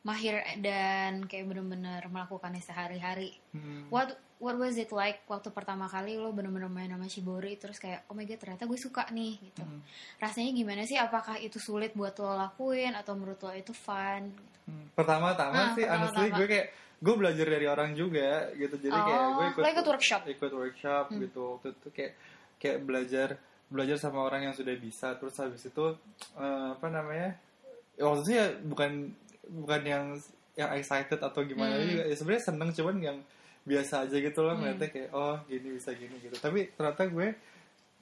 mahir 0.00 0.38
dan 0.62 1.26
kayak 1.26 1.44
bener-bener 1.44 2.06
melakukannya 2.06 2.62
sehari-hari. 2.62 3.34
Hmm. 3.50 3.90
What 3.90 4.14
what 4.38 4.54
was 4.54 4.76
it 4.76 4.92
like 4.92 5.24
waktu 5.26 5.48
pertama 5.48 5.84
kali 5.86 6.14
lo 6.14 6.30
bener-bener 6.30 6.68
main 6.68 6.86
sama 6.86 7.08
Shibori 7.08 7.56
terus 7.56 7.76
kayak 7.76 8.06
oh 8.06 8.14
my 8.14 8.22
god 8.22 8.38
ternyata 8.38 8.62
gue 8.64 8.78
suka 8.78 9.02
nih 9.10 9.34
gitu. 9.42 9.60
Hmm. 9.60 9.82
Rasanya 10.16 10.54
gimana 10.54 10.82
sih? 10.82 10.94
Apakah 10.94 11.36
itu 11.36 11.58
sulit 11.58 11.90
buat 11.92 12.14
lo 12.16 12.32
lakuin 12.32 12.94
atau 12.94 13.18
menurut 13.18 13.40
lo 13.40 13.50
itu 13.50 13.74
fun? 13.74 14.30
Hmm. 14.62 14.86
Pertama-tama 14.94 15.50
Ah, 15.52 15.74
sih 15.74 15.82
pertama-tama. 15.82 16.14
honestly 16.14 16.28
gue 16.32 16.46
kayak 16.48 16.66
gue 17.06 17.14
belajar 17.14 17.46
dari 17.46 17.64
orang 17.64 17.94
juga 17.94 18.50
gitu 18.52 18.74
jadi 18.76 18.90
kayak 18.92 19.20
Oh, 19.22 19.30
gue 19.32 19.46
ikut 19.48 19.62
ikut 19.64 19.86
workshop? 19.86 20.20
ikut 20.26 20.52
workshop 20.52 21.04
Hmm. 21.08 21.20
gitu 21.22 21.40
waktu 21.54 21.68
itu 21.70 21.88
kayak 21.94 22.12
kayak 22.58 22.78
belajar 22.82 23.28
belajar 23.66 23.96
sama 23.96 24.22
orang 24.22 24.42
yang 24.42 24.54
sudah 24.54 24.74
bisa 24.74 25.14
terus 25.14 25.34
habis 25.36 25.62
itu 25.62 25.86
eh, 26.34 26.68
apa 26.74 26.86
namanya 26.86 27.38
ya, 27.94 28.02
maksudnya 28.04 28.44
bukan 28.60 29.14
bukan 29.46 29.82
yang 29.82 30.04
yang 30.54 30.70
excited 30.72 31.18
atau 31.18 31.40
gimana 31.42 31.74
Hmm. 31.74 31.86
juga 31.86 32.02
ya 32.04 32.14
sebenarnya 32.14 32.44
seneng 32.44 32.70
cuman 32.72 32.96
yang 32.98 33.18
biasa 33.62 34.06
aja 34.06 34.16
gitu 34.16 34.40
loh 34.40 34.52
Hmm. 34.52 34.60
ngeliatnya 34.62 34.88
kayak 34.88 35.10
oh 35.12 35.36
gini 35.44 35.68
bisa 35.74 35.90
gini 35.92 36.16
gitu 36.18 36.34
tapi 36.36 36.70
ternyata 36.72 37.02
gue 37.06 37.28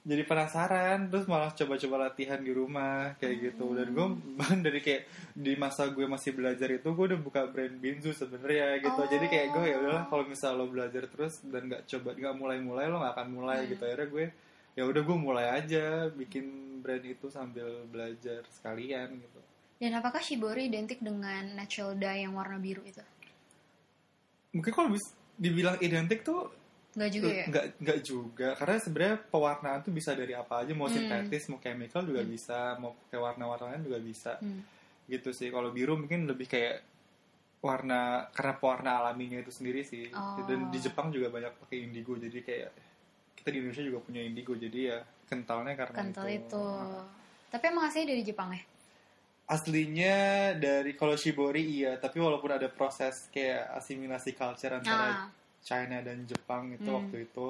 jadi 0.05 0.21
penasaran 0.21 1.09
terus 1.09 1.25
malah 1.25 1.49
coba-coba 1.49 2.05
latihan 2.05 2.37
di 2.37 2.53
rumah 2.53 3.17
kayak 3.17 3.35
gitu 3.43 3.73
dan 3.73 3.89
gue 3.89 4.05
bahkan 4.35 4.61
dari 4.67 4.77
kayak 4.77 5.01
di 5.33 5.53
masa 5.55 5.89
gue 5.89 6.05
masih 6.05 6.31
belajar 6.31 6.69
itu 6.69 6.85
gue 6.85 7.05
udah 7.07 7.17
buka 7.17 7.49
brand 7.49 7.73
Binzu 7.75 8.13
sebenarnya 8.13 8.77
gitu 8.79 8.95
Oh. 8.95 9.09
jadi 9.09 9.25
kayak 9.25 9.47
gue 9.51 9.65
ya 9.65 9.75
udahlah 9.75 10.05
kalau 10.05 10.23
misal 10.23 10.53
lo 10.53 10.65
belajar 10.65 11.05
terus 11.05 11.41
dan 11.43 11.65
nggak 11.65 11.83
coba 11.85 12.13
nggak 12.13 12.35
mulai-mulai 12.35 12.85
lo 12.85 13.01
nggak 13.01 13.13
akan 13.13 13.29
mulai 13.29 13.59
Hmm. 13.59 13.69
gitu 13.71 13.81
akhirnya 13.83 14.07
gue 14.07 14.25
ya 14.75 14.83
udah 14.83 15.01
gue 15.01 15.17
mulai 15.17 15.45
aja 15.51 15.85
bikin 16.07 16.45
brand 16.79 17.01
itu 17.01 17.25
sambil 17.27 17.65
belajar 17.85 18.45
sekalian 18.51 19.09
gitu 19.15 19.41
Dan 19.75 19.91
apakah 19.91 20.21
Shibori 20.21 20.69
identik 20.69 20.99
dengan 20.99 21.51
natural 21.51 21.95
dye 21.95 22.23
yang 22.23 22.31
warna 22.31 22.55
biru 22.55 22.79
itu? 22.81 23.01
mungkin 24.51 24.71
kalau 24.71 24.87
bis 24.89 25.03
dibilang 25.35 25.75
identik 25.79 26.21
tuh 26.21 26.47
Enggak 26.95 27.11
juga 27.11 27.27
ya? 27.29 27.45
nggak 27.45 27.65
nggak 27.77 27.99
juga. 28.01 28.47
Karena 28.55 28.75
sebenarnya 28.79 29.17
pewarnaan 29.27 29.79
tuh 29.83 29.91
bisa 29.91 30.11
dari 30.15 30.31
apa 30.31 30.63
aja. 30.63 30.71
Mau 30.71 30.87
Hmm. 30.87 30.95
sintetis 30.95 31.47
mau 31.47 31.59
chemical 31.59 32.01
juga 32.01 32.23
bisa. 32.23 32.59
Mau 32.79 32.95
pakai 32.97 33.19
warna-warna 33.19 33.65
lain 33.71 33.83
juga 33.83 33.99
bisa. 33.99 34.33
Hmm. 34.39 34.63
gitu 35.05 35.29
sih. 35.29 35.53
Kalau 35.53 35.69
biru 35.69 35.93
mungkin 35.93 36.25
lebih 36.25 36.47
kayak 36.47 36.81
warna 37.61 38.25
karena 38.31 38.53
pewarna 38.55 38.91
alaminya 38.97 39.37
itu 39.37 39.51
sendiri 39.51 39.81
sih. 39.81 40.09
Oh. 40.09 40.41
dan 40.45 40.69
di 40.69 40.79
Jepang 40.79 41.09
juga 41.09 41.29
banyak 41.29 41.53
pakai 41.59 41.77
indigo. 41.83 42.15
Jadi 42.15 42.41
kayak 42.41 42.71
kita 43.35 43.51
di 43.51 43.57
Indonesia 43.59 43.83
juga 43.83 43.99
punya 44.01 44.21
indigo. 44.21 44.55
Jadi 44.55 44.79
ya 44.85 44.97
kentalnya 45.25 45.73
karena 45.75 45.93
Kental 45.99 46.25
itu, 46.25 46.41
itu. 46.49 46.65
Tapi 47.51 47.63
emang 47.67 47.85
aslinya 47.85 48.07
dari 48.09 48.23
Jepang 48.23 48.49
ya? 48.49 48.63
aslinya 49.45 50.15
dari 50.57 50.97
kalau 50.97 51.13
shibori 51.13 51.61
iya. 51.61 51.97
Tapi 51.97 52.17
walaupun 52.17 52.49
ada 52.49 52.65
proses 52.65 53.29
kayak 53.29 53.77
asimilasi 53.77 54.33
culture 54.33 54.73
antara 54.73 55.05
Ah, 55.05 55.29
China 55.65 55.97
dan 55.99 56.23
Jepang 56.23 56.69
itu 56.71 56.85
Hmm. 56.85 57.01
waktu 57.01 57.25
itu 57.25 57.47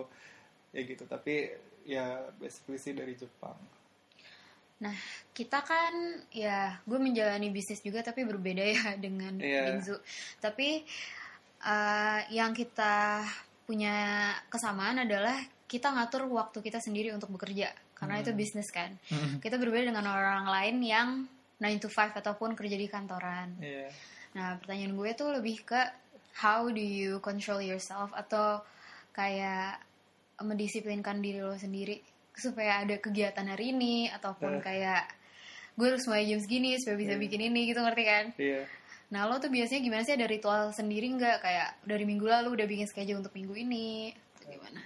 ya 0.71 0.81
gitu 0.81 1.03
tapi 1.03 1.51
ya 1.83 2.05
basically 2.35 2.75
sih 2.77 2.91
dari 2.91 3.13
Jepang 3.13 3.59
Nah, 4.75 4.91
kita 5.31 5.63
kan 5.63 5.93
ya 6.29 6.75
gue 6.83 6.99
menjalani 6.99 7.47
bisnis 7.47 7.79
juga 7.79 8.03
tapi 8.03 8.23
berbeda 8.23 8.59
ya 8.61 8.83
dengan 8.99 9.39
Iya. 9.39 9.71
Binzu. 9.71 9.95
Tapi 10.37 10.83
eh, 11.61 12.19
yang 12.29 12.51
kita 12.51 13.23
punya 13.63 13.95
kesamaan 14.45 14.99
adalah 15.01 15.39
kita 15.65 15.89
ngatur 15.89 16.27
waktu 16.29 16.59
kita 16.59 16.77
sendiri 16.77 17.09
untuk 17.09 17.31
bekerja 17.31 17.71
karena 17.95 18.19
Hmm. 18.19 18.23
itu 18.27 18.31
bisnis 18.33 18.67
kan. 18.67 18.91
Kita 19.39 19.55
berbeda 19.55 19.89
dengan 19.89 20.05
orang 20.05 20.43
lain 20.45 20.75
yang 20.83 21.07
9 21.55 21.79
to 21.79 21.87
5 21.87 22.11
ataupun 22.13 22.51
kerja 22.53 22.75
di 22.75 22.85
kantoran. 22.85 23.55
Iya 23.57 23.87
Nah, 24.35 24.59
pertanyaan 24.59 24.91
gue 24.93 25.09
tuh 25.15 25.31
lebih 25.31 25.63
ke 25.63 25.79
how 26.35 26.67
do 26.67 26.79
you 26.79 27.17
control 27.19 27.59
yourself 27.59 28.11
atau 28.11 28.59
kayak 29.11 29.79
mendisiplinkan 30.37 31.23
diri 31.23 31.39
lo 31.39 31.55
sendiri 31.55 32.03
supaya 32.35 32.83
ada 32.83 32.99
kegiatan 32.99 33.47
hari 33.47 33.71
ini 33.71 34.11
ataupun 34.11 34.59
Eh. 34.59 34.61
kayak 34.61 35.07
gue 35.73 35.87
harus 35.87 36.03
mulai 36.05 36.27
jam 36.27 36.39
segini 36.39 36.75
supaya 36.75 36.95
bisa 36.95 37.13
Hmm. 37.15 37.23
bikin 37.23 37.41
ini 37.45 37.61
gitu 37.67 37.79
ngerti 37.79 38.03
kan? 38.03 38.25
iya 38.37 38.63
Nah, 39.05 39.29
lo 39.29 39.37
tuh 39.37 39.47
biasanya 39.47 39.79
gimana 39.79 40.01
sih 40.01 40.11
ada 40.11 40.25
ritual 40.25 40.73
sendiri 40.73 41.05
nggak 41.13 41.37
kayak 41.39 41.77
dari 41.85 42.03
minggu 42.03 42.25
lalu 42.25 42.57
udah 42.57 42.65
bikin 42.65 42.89
schedule 42.89 43.21
untuk 43.21 43.31
minggu 43.31 43.53
ini 43.55 44.09
atau 44.35 44.49
gimana? 44.49 44.81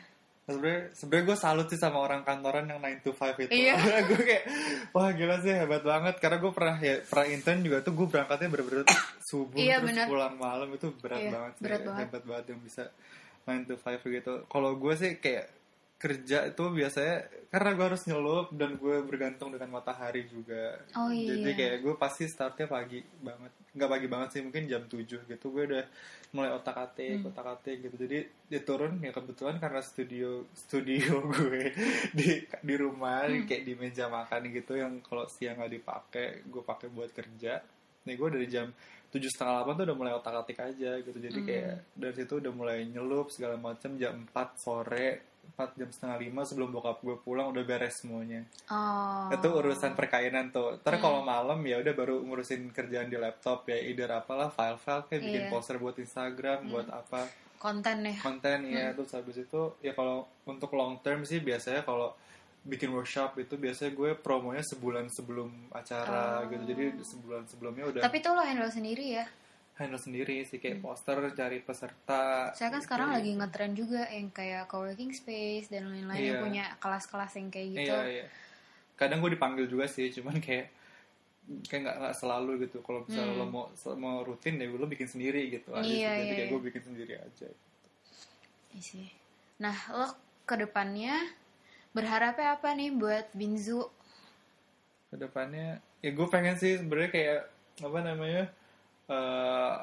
Sebenarnya 0.52 0.82
sebenarnya 0.92 1.26
gue 1.26 1.38
salut 1.38 1.68
sih 1.68 1.78
sama 1.78 1.98
orang 2.00 2.22
kantoran 2.22 2.66
yang 2.66 2.78
9 2.78 3.02
to 3.02 3.12
5 3.12 3.38
itu 3.40 3.52
Iya. 3.52 3.76
gue 4.10 4.20
kayak 4.20 4.44
wah 4.90 5.10
gila 5.10 5.38
sih 5.40 5.52
hebat 5.52 5.82
banget 5.82 6.16
karena 6.18 6.38
gue 6.38 6.52
pernah 6.52 6.76
ya 6.76 6.96
pernah 7.02 7.26
intern 7.28 7.60
juga 7.60 7.78
tuh 7.80 7.94
gue 7.94 8.08
berangkatnya 8.08 8.48
bener-bener 8.48 8.86
subuh 9.30 9.56
Iya, 9.56 9.78
terus 9.78 9.88
bener. 9.94 10.06
pulang 10.08 10.36
malam 10.36 10.70
itu 10.70 10.90
berat 10.96 11.20
Iya, 11.20 11.32
banget 11.32 11.52
sih 11.54 11.64
berat 11.64 11.82
banget. 11.84 12.02
hebat 12.04 12.24
banget 12.24 12.46
yang 12.48 12.60
bisa 12.60 12.84
9 13.46 13.66
to 13.66 13.76
5 13.76 14.02
gitu 14.12 14.34
kalau 14.46 14.72
gue 14.76 14.94
sih 14.96 15.12
kayak 15.16 15.46
kerja 16.00 16.48
itu 16.48 16.64
biasanya 16.64 17.18
karena 17.52 17.70
gue 17.72 17.86
harus 17.86 18.04
nyelup 18.08 18.48
dan 18.52 18.74
gue 18.74 19.04
bergantung 19.04 19.52
dengan 19.52 19.68
matahari 19.70 20.24
juga 20.26 20.80
Oh 20.96 21.12
iya. 21.12 21.36
jadi 21.36 21.52
kayak 21.52 21.78
gue 21.84 21.94
pasti 21.94 22.24
startnya 22.26 22.66
pagi 22.66 23.04
banget 23.20 23.52
nggak 23.70 23.90
pagi 23.90 24.08
banget 24.08 24.30
sih 24.32 24.42
mungkin 24.42 24.64
jam 24.66 24.88
7 24.88 24.96
gitu 25.28 25.46
gue 25.50 25.64
udah 25.68 25.84
mulai 26.32 26.52
otak 26.52 26.78
atik 26.80 27.20
Hmm. 27.20 27.28
otak 27.28 27.48
atik 27.52 27.78
gitu 27.82 27.96
jadi 28.00 28.18
dia 28.48 28.62
turun 28.62 28.96
ya 28.98 29.12
kebetulan 29.12 29.58
karena 29.58 29.82
studio 29.82 30.30
studio 30.54 31.20
gue 31.36 31.76
di 32.12 32.30
di 32.48 32.76
rumah 32.76 33.28
Hmm. 33.28 33.44
kayak 33.44 33.64
di 33.64 33.74
meja 33.76 34.08
makan 34.08 34.42
gitu 34.50 34.74
yang 34.74 35.04
kalau 35.04 35.28
siang 35.28 35.60
nggak 35.60 35.74
dipakai 35.76 36.28
gue 36.44 36.64
pakai 36.64 36.88
buat 36.88 37.12
kerja 37.12 37.60
nih 38.02 38.16
gue 38.16 38.30
dari 38.32 38.48
jam 38.48 38.72
tujuh 39.10 39.28
setengah 39.28 39.54
delapan 39.60 39.74
tuh 39.74 39.86
udah 39.90 39.98
mulai 39.98 40.14
otak 40.14 40.36
atik 40.38 40.60
aja 40.62 40.92
gitu 40.98 41.18
jadi 41.18 41.36
Hmm. 41.36 41.46
kayak 41.46 41.76
dari 41.92 42.14
situ 42.16 42.34
udah 42.38 42.54
mulai 42.54 42.80
nyelup 42.86 43.28
segala 43.30 43.60
macam 43.60 43.92
jam 43.96 44.16
4 44.24 44.56
sore 44.56 45.08
4 45.52 45.76
jam 45.76 45.90
setengah 45.90 46.18
lima 46.20 46.42
sebelum 46.42 46.70
bokap 46.70 47.00
gue 47.00 47.18
pulang 47.18 47.50
udah 47.50 47.62
beres 47.62 48.00
semuanya 48.00 48.46
Oh. 48.68 49.30
itu 49.30 49.48
urusan 49.48 49.94
perkainan 49.94 50.50
tuh. 50.50 50.78
Ntar 50.78 50.96
Hmm. 50.96 51.02
kalau 51.02 51.20
malam 51.22 51.60
ya 51.62 51.78
udah 51.78 51.92
baru 51.92 52.20
ngurusin 52.20 52.70
kerjaan 52.70 53.08
di 53.08 53.16
laptop 53.16 53.66
ya, 53.66 53.78
either 53.78 54.10
apalah 54.10 54.48
file-file 54.48 55.06
kayak 55.06 55.22
bikin 55.22 55.44
Iya. 55.44 55.50
poster 55.50 55.76
buat 55.76 55.96
Instagram, 55.96 56.60
Hmm. 56.64 56.72
buat 56.72 56.88
apa 56.88 57.26
konten 57.58 57.98
ya. 58.04 58.16
konten 58.20 58.60
ya. 58.66 58.94
Terus 58.94 59.12
habis 59.12 59.38
itu 59.38 59.62
ya 59.80 59.92
kalau 59.92 60.24
untuk 60.44 60.72
long 60.72 60.98
term 61.00 61.22
sih 61.22 61.40
biasanya 61.40 61.82
kalau 61.82 62.14
bikin 62.62 62.92
workshop 62.92 63.36
itu 63.38 63.56
biasanya 63.56 63.92
gue 63.92 64.12
promonya 64.16 64.62
sebulan 64.62 65.08
sebelum 65.10 65.48
acara 65.72 66.44
Oh. 66.44 66.48
gitu. 66.48 66.64
Jadi 66.68 66.84
sebulan 67.02 67.44
sebelumnya 67.46 67.86
udah 67.88 68.02
Tapi 68.02 68.20
tuh 68.20 68.32
lo 68.32 68.44
handle 68.44 68.68
sendiri 68.68 69.16
ya. 69.16 69.26
Handle 69.80 69.96
sendiri 69.98 70.44
sih 70.44 70.60
kayak 70.60 70.84
poster 70.84 71.16
cari 71.32 71.64
peserta. 71.64 72.52
Saya 72.52 72.68
kan 72.70 72.84
gitu. 72.84 72.86
sekarang 72.92 73.10
lagi 73.16 73.32
ngetren 73.32 73.72
juga 73.74 74.04
yang 74.12 74.28
kayak 74.30 74.68
co-working 74.68 75.16
space 75.16 75.72
dan 75.72 75.88
lain-lain 75.88 76.20
yang 76.20 76.36
Iya. 76.36 76.44
punya 76.44 76.66
kelas-kelas 76.84 77.32
yang 77.40 77.48
kayak 77.48 77.68
gitu. 77.80 77.96
Iya, 77.96 78.04
iya. 78.06 78.26
Kadang 79.00 79.24
gue 79.24 79.32
dipanggil 79.40 79.66
juga 79.72 79.88
sih, 79.88 80.12
cuman 80.12 80.44
kayak 80.44 80.68
kayak 81.66 81.82
nggak 81.88 81.98
nggak 82.04 82.16
selalu 82.20 82.52
gitu. 82.68 82.84
Kalau 82.84 83.08
misalnya 83.08 83.34
Hmm. 83.34 83.40
lo 83.40 83.46
mau 83.48 83.66
mau 83.96 84.18
rutin 84.22 84.60
ya 84.60 84.68
lo 84.68 84.86
bikin 84.86 85.08
sendiri 85.08 85.48
gitu. 85.48 85.72
aja 85.72 85.88
Iya. 85.88 86.12
Jadi 86.12 86.24
iya, 86.28 86.36
kayak 86.36 86.46
iya. 86.46 86.52
gue 86.52 86.62
bikin 86.68 86.84
sendiri 86.84 87.14
aja. 87.16 87.48
Iya 88.76 88.82
sih. 88.84 89.08
Nah, 89.64 89.76
lo 89.96 90.08
ke 90.44 90.60
depannya 90.60 91.16
berharapnya 91.96 92.60
apa 92.60 92.76
nih 92.76 92.92
buat 92.94 93.32
Binzu? 93.34 93.88
Ke 95.10 95.16
depannya 95.18 95.80
ya 96.04 96.12
gue 96.12 96.28
pengen 96.28 96.56
sih 96.60 96.78
sebenarnya 96.78 97.12
kayak 97.12 97.40
apa 97.80 98.00
namanya 98.04 98.44
eh, 99.10 99.76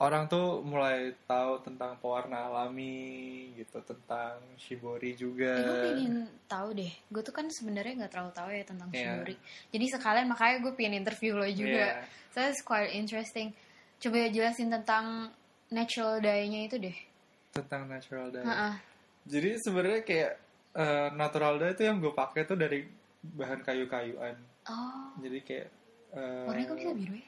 orang 0.00 0.24
tuh 0.32 0.64
mulai 0.64 1.12
tahu 1.28 1.60
tentang 1.60 1.92
pewarna 2.00 2.48
alami 2.48 3.52
gitu 3.52 3.84
tentang 3.84 4.40
shibori 4.56 5.12
juga. 5.12 5.52
Eh, 5.60 5.64
gue 5.64 5.76
pengen 5.84 6.14
tahu 6.48 6.72
deh. 6.72 6.92
Gue 7.12 7.20
tuh 7.20 7.36
kan 7.36 7.44
sebenarnya 7.52 8.04
nggak 8.04 8.12
terlalu 8.12 8.32
tahu 8.32 8.48
ya 8.48 8.64
tentang 8.64 8.88
Iya. 8.92 8.96
Shibori. 8.96 9.36
Jadi 9.68 9.84
sekalian 9.92 10.26
makanya 10.28 10.56
gue 10.64 10.72
pengen 10.72 11.04
interview 11.04 11.36
lo 11.36 11.44
juga. 11.44 12.00
Iya. 12.00 12.08
So 12.32 12.38
it's 12.40 12.64
quite 12.64 12.96
interesting. 12.96 13.52
Coba 14.00 14.32
jelasin 14.32 14.72
tentang 14.72 15.28
natural 15.68 16.18
dye-nya 16.18 16.66
itu 16.66 16.76
deh. 16.76 16.96
tentang 17.50 17.90
natural 17.90 18.30
dye. 18.30 18.46
Heeh. 18.46 18.74
Jadi 19.26 19.58
sebenarnya 19.58 20.00
kayak 20.06 20.32
eh, 20.70 21.08
natural 21.12 21.58
dye 21.58 21.74
itu 21.74 21.82
yang 21.82 21.98
gue 21.98 22.14
pakai 22.14 22.46
tuh 22.46 22.54
dari 22.54 22.86
bahan 23.20 23.60
kayu-kayuan. 23.60 24.38
Oh, 24.70 25.12
Jadi 25.18 25.38
kayak 25.42 25.68
eh, 26.14 26.46
warnanya 26.46 26.70
kok 26.70 26.78
bisa 26.78 26.92
biru 26.94 27.14
ya? 27.18 27.26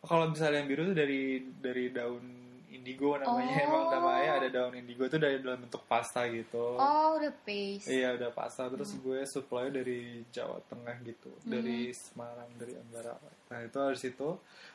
Kalau 0.00 0.28
misalnya 0.28 0.58
yang 0.58 0.68
biru 0.68 0.82
tuh 0.86 0.96
dari 0.96 1.22
dari 1.56 1.84
daun 1.88 2.24
indigo 2.70 3.12
namanya 3.14 3.50
Oh. 3.52 3.66
emang 3.66 3.84
namanya 3.90 4.30
ada 4.38 4.48
daun 4.48 4.72
indigo 4.72 5.02
itu 5.02 5.16
dari 5.16 5.36
dalam 5.38 5.60
bentuk 5.60 5.84
pasta 5.84 6.24
gitu. 6.26 6.74
Oh, 6.74 7.08
udah 7.14 7.32
paste. 7.42 7.90
Iya 7.90 8.14
udah 8.14 8.30
pasta 8.30 8.66
terus 8.66 8.94
Hmm. 8.94 9.02
gue 9.02 9.20
supply 9.24 9.68
dari 9.68 10.00
Jawa 10.28 10.56
Tengah 10.64 10.96
gitu 11.02 11.28
dari 11.42 11.90
Semarang 11.90 12.48
dari 12.54 12.72
Ambarawa. 12.74 13.28
Nah 13.46 13.60
itu 13.60 13.76
habis 13.76 14.02
itu 14.02 14.28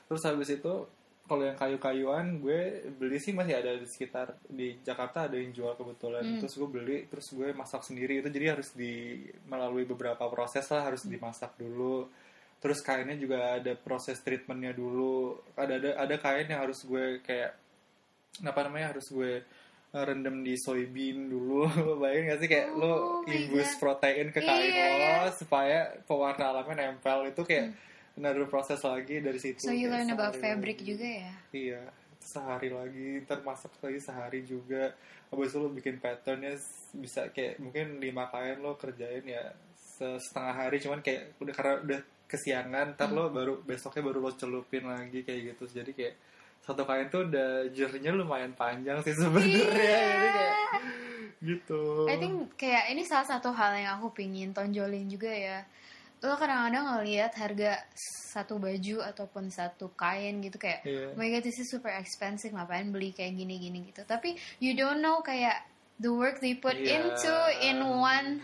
terus 0.05 0.21
habis 0.21 0.49
itu 0.51 0.73
kalau 1.25 1.41
yang 1.41 1.57
kayu-kayuan 1.57 2.37
gue 2.37 2.59
beli 2.93 3.17
sih 3.17 3.33
masih 3.33 3.57
ada 3.57 3.73
di 3.73 3.87
sekitar 3.87 4.37
di 4.45 4.77
Jakarta 4.79 5.25
ada 5.25 5.33
yang 5.33 5.49
jual 5.49 5.73
kebetulan 5.73 6.21
Hmm. 6.21 6.37
terus 6.37 6.53
gue 6.53 6.69
beli 6.69 6.97
terus 7.07 7.33
gue 7.33 7.49
masak 7.51 7.81
sendiri 7.81 8.21
itu 8.21 8.29
jadi 8.29 8.53
harus 8.53 8.69
di 8.71 9.25
melalui 9.43 9.81
beberapa 9.83 10.21
proses 10.27 10.69
lah 10.69 10.85
harus 10.85 11.01
Hmm. 11.01 11.09
dimasak 11.09 11.57
dulu 11.57 12.05
terus 12.65 12.81
kainnya 12.81 13.13
juga 13.13 13.37
ada 13.55 13.77
proses 13.77 14.17
treatmentnya 14.19 14.73
dulu 14.73 15.37
ada 15.53 15.77
ada 15.77 15.89
ada 16.01 16.15
kain 16.17 16.49
yang 16.49 16.65
harus 16.65 16.81
gue 16.81 17.21
kayak 17.21 17.53
apa 18.41 18.59
namanya 18.61 18.89
harus 18.89 19.05
gue 19.07 19.45
uh, 19.93 20.03
rendam 20.03 20.41
di 20.41 20.57
soybean 20.57 21.29
dulu 21.29 21.69
bayangin 22.01 22.25
gak 22.27 22.39
sih 22.41 22.49
kayak 22.49 22.67
Oh 22.73 22.81
lo 22.81 22.93
infus 23.23 23.69
God. 23.69 23.79
protein 23.79 24.27
ke 24.29 24.41
kain 24.41 24.65
Iya, 24.67 24.85
lo 24.89 24.97
iya. 24.97 25.29
supaya 25.31 25.79
pewarna 26.03 26.45
alamnya 26.49 26.89
nempel 26.89 27.29
itu 27.29 27.41
kayak 27.41 27.77
another 28.17 28.43
proses 28.45 28.81
lagi 28.81 29.21
dari 29.21 29.37
situ 29.37 29.61
So 29.61 29.69
you 29.69 29.87
learn 29.87 30.09
about 30.09 30.33
fabric 30.35 30.81
lagi. 30.81 30.89
juga 30.89 31.05
ya? 31.05 31.31
iya 31.53 31.81
sehari 32.17 32.73
lagi 32.73 33.21
ntar 33.21 33.39
masak 33.39 33.77
lagi 33.79 34.01
sehari 34.01 34.41
juga 34.41 34.89
habis 35.29 35.53
itu 35.53 35.61
lo 35.61 35.69
bikin 35.69 36.01
patternnya 36.01 36.57
bisa 36.91 37.29
kayak 37.29 37.61
mungkin 37.61 38.01
lima 38.01 38.25
kain 38.27 38.57
lo 38.57 38.73
kerjain 38.73 39.21
ya 39.21 39.53
se- 39.77 40.17
setengah 40.19 40.55
hari 40.57 40.81
cuman 40.81 40.99
kayak 40.99 41.37
udah 41.37 41.53
karena 41.53 41.75
udah 41.79 41.99
kesiangan 42.25 42.97
ntar 42.97 43.13
lo 43.13 43.29
baru 43.29 43.61
besoknya 43.61 44.01
baru 44.01 44.19
lo 44.19 44.31
celupin 44.33 44.85
lagi 44.85 45.21
kayak 45.21 45.55
gitu 45.55 45.81
jadi 45.81 45.91
kayak 45.93 46.13
satu 46.65 46.81
kain 46.81 47.07
tuh 47.07 47.29
udah 47.29 47.69
journey-nya 47.69 48.09
lumayan 48.09 48.49
panjang 48.57 48.97
sih 49.05 49.13
sebenarnya 49.13 49.65
jadi 49.69 50.27
kayak 50.33 50.55
gitu 51.45 52.09
I 52.09 52.15
think 52.17 52.57
kayak 52.57 52.89
ini 52.89 53.05
salah 53.05 53.27
satu 53.27 53.53
hal 53.53 53.77
yang 53.77 54.01
aku 54.01 54.09
pingin 54.17 54.49
tonjolin 54.49 55.05
juga 55.05 55.29
ya. 55.29 55.61
Lo 56.23 56.33
kadang-kadang 56.33 56.89
ngeliat 56.89 57.37
harga 57.37 57.85
satu 58.33 58.57
baju 58.57 59.03
ataupun 59.05 59.53
satu 59.53 59.93
kain 59.93 60.41
gitu 60.41 60.57
kayak, 60.57 60.81
Iya. 60.81 61.13
oh 61.13 61.19
my 61.19 61.29
god 61.29 61.43
this 61.45 61.59
is 61.61 61.69
super 61.69 61.91
expensive, 61.93 62.49
ngapain 62.49 62.89
beli 62.89 63.13
kayak 63.13 63.37
gini-gini 63.37 63.93
gitu. 63.93 64.01
Tapi 64.07 64.33
you 64.57 64.73
don't 64.73 65.05
know 65.05 65.21
kayak 65.21 65.67
the 66.01 66.09
work 66.09 66.41
they 66.41 66.57
put 66.57 66.73
Iya. 66.73 67.03
into 67.03 67.35
in 67.61 67.77
one 67.85 68.41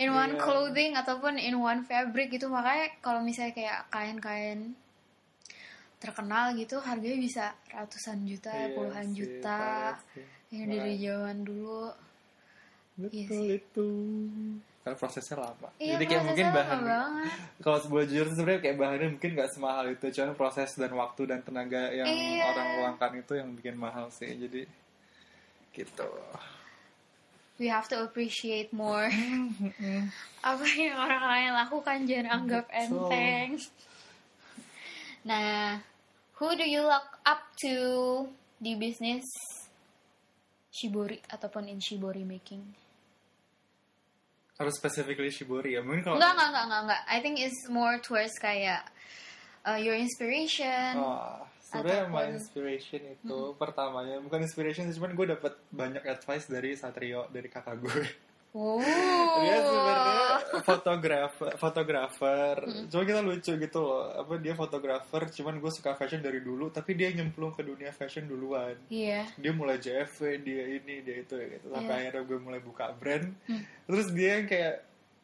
in 0.00 0.10
one 0.10 0.32
Iya. 0.32 0.40
clothing 0.40 0.92
ataupun 0.94 1.36
in 1.36 1.54
one 1.54 1.84
fabric 1.84 2.32
gitu. 2.32 2.48
Makanya 2.48 2.96
kalau 2.98 3.20
misalnya 3.20 3.52
kayak 3.52 3.78
kain-kain 3.88 4.72
terkenal 5.96 6.56
gitu 6.56 6.80
harganya 6.80 7.20
bisa 7.20 7.44
ratusan 7.68 8.24
juta, 8.24 8.48
Iya 8.50 8.72
puluhan 8.72 9.06
sih, 9.06 9.16
juta. 9.20 9.92
yang 10.48 10.66
dari 10.66 10.94
zaman 10.96 11.38
dulu. 11.42 11.92
Iya 12.98 13.28
betul 13.28 13.44
sih. 13.44 13.56
itu. 13.56 13.88
Karena 14.80 14.96
prosesnya 14.96 15.36
lama. 15.38 15.68
Iya, 15.76 15.92
jadi 15.94 16.04
kayak 16.06 16.24
mungkin 16.24 16.46
bahan 16.50 16.80
kalau 17.64 17.78
sebuah 17.78 18.04
jujur 18.08 18.26
sebenarnya 18.32 18.60
kayak 18.60 18.76
bahannya 18.76 19.08
mungkin 19.12 19.30
nggak 19.36 19.50
semahal 19.52 19.84
itu. 19.86 20.06
Cuman 20.10 20.32
proses 20.34 20.72
dan 20.74 20.92
waktu 20.92 21.22
dan 21.28 21.40
tenaga 21.40 21.92
yang 21.92 22.08
Iya. 22.08 22.44
orang 22.46 22.68
luangkan 22.80 23.12
itu 23.14 23.32
yang 23.36 23.52
bikin 23.52 23.76
mahal 23.76 24.08
sih. 24.08 24.32
Jadi 24.32 24.64
gitu 25.70 26.08
We 27.60 27.68
have 27.68 27.92
to 27.92 28.00
appreciate 28.00 28.72
more 28.72 29.12
apa 30.50 30.64
yang 30.72 30.96
orang 30.96 31.24
lain 31.28 31.50
lakukan 31.52 31.98
jangan 32.08 32.26
anggap 32.40 32.66
enteng. 32.72 33.60
Nah, 35.28 35.84
who 36.40 36.56
do 36.56 36.64
you 36.64 36.80
look 36.80 37.20
up 37.28 37.44
to 37.60 37.76
di 38.56 38.80
bisnis 38.80 39.28
shibori 40.72 41.20
ataupun 41.28 41.68
in 41.68 41.84
shibori 41.84 42.24
making? 42.24 42.64
harus 44.60 44.76
specifically 44.76 45.32
shibori 45.32 45.72
ya 45.72 45.80
mungkin 45.80 46.04
kalau 46.04 46.20
Enggak, 46.20 46.36
enggak, 46.36 46.48
enggak, 46.52 46.64
enggak, 46.68 46.80
enggak. 46.84 47.02
I 47.08 47.18
think 47.24 47.34
it's 47.40 47.60
more 47.72 47.96
towards 47.96 48.36
kayak 48.36 48.84
uh, 49.64 49.80
your 49.80 49.96
inspiration. 49.96 51.00
Oh, 51.00 51.48
sebenarnya 51.70 52.04
my 52.10 52.26
inspiration 52.34 53.02
itu 53.06 53.38
pertamanya 53.54 54.18
bukan 54.18 54.42
inspiration 54.42 54.90
sih, 54.90 54.98
cuman 54.98 55.14
gue 55.14 55.26
dapet 55.38 55.54
banyak 55.70 56.02
advice 56.02 56.50
dari 56.50 56.74
Satrio 56.74 57.30
dari 57.30 57.46
kakak 57.46 57.78
gue. 57.78 58.02
Oh. 58.50 58.82
dia 59.38 59.62
sebenarnya 59.62 60.26
fotografer, 60.66 61.54
fotografer. 61.54 62.56
Cuma 62.90 63.06
kita 63.06 63.22
lucu 63.22 63.52
gitu 63.54 63.78
loh. 63.78 64.10
Apa 64.10 64.42
dia 64.42 64.58
fotografer, 64.58 65.30
cuman 65.30 65.62
gue 65.62 65.70
suka 65.70 65.94
fashion 65.94 66.18
dari 66.18 66.42
dulu, 66.42 66.66
tapi 66.74 66.98
dia 66.98 67.14
nyemplung 67.14 67.54
ke 67.54 67.62
dunia 67.62 67.94
fashion 67.94 68.26
duluan. 68.26 68.74
Iya. 68.90 69.30
Dia 69.38 69.52
mulai 69.54 69.78
JFW, 69.78 70.42
dia 70.42 70.66
ini, 70.66 70.98
dia 70.98 71.22
itu 71.22 71.38
gitu. 71.38 71.70
Sampai 71.70 71.94
Iya. 71.94 72.10
akhirnya 72.10 72.22
gue 72.26 72.38
mulai 72.42 72.58
buka 72.58 72.90
brand. 72.98 73.30
Hmm. 73.46 73.62
Terus 73.86 74.10
dia 74.10 74.42
yang 74.42 74.50
kayak 74.50 74.74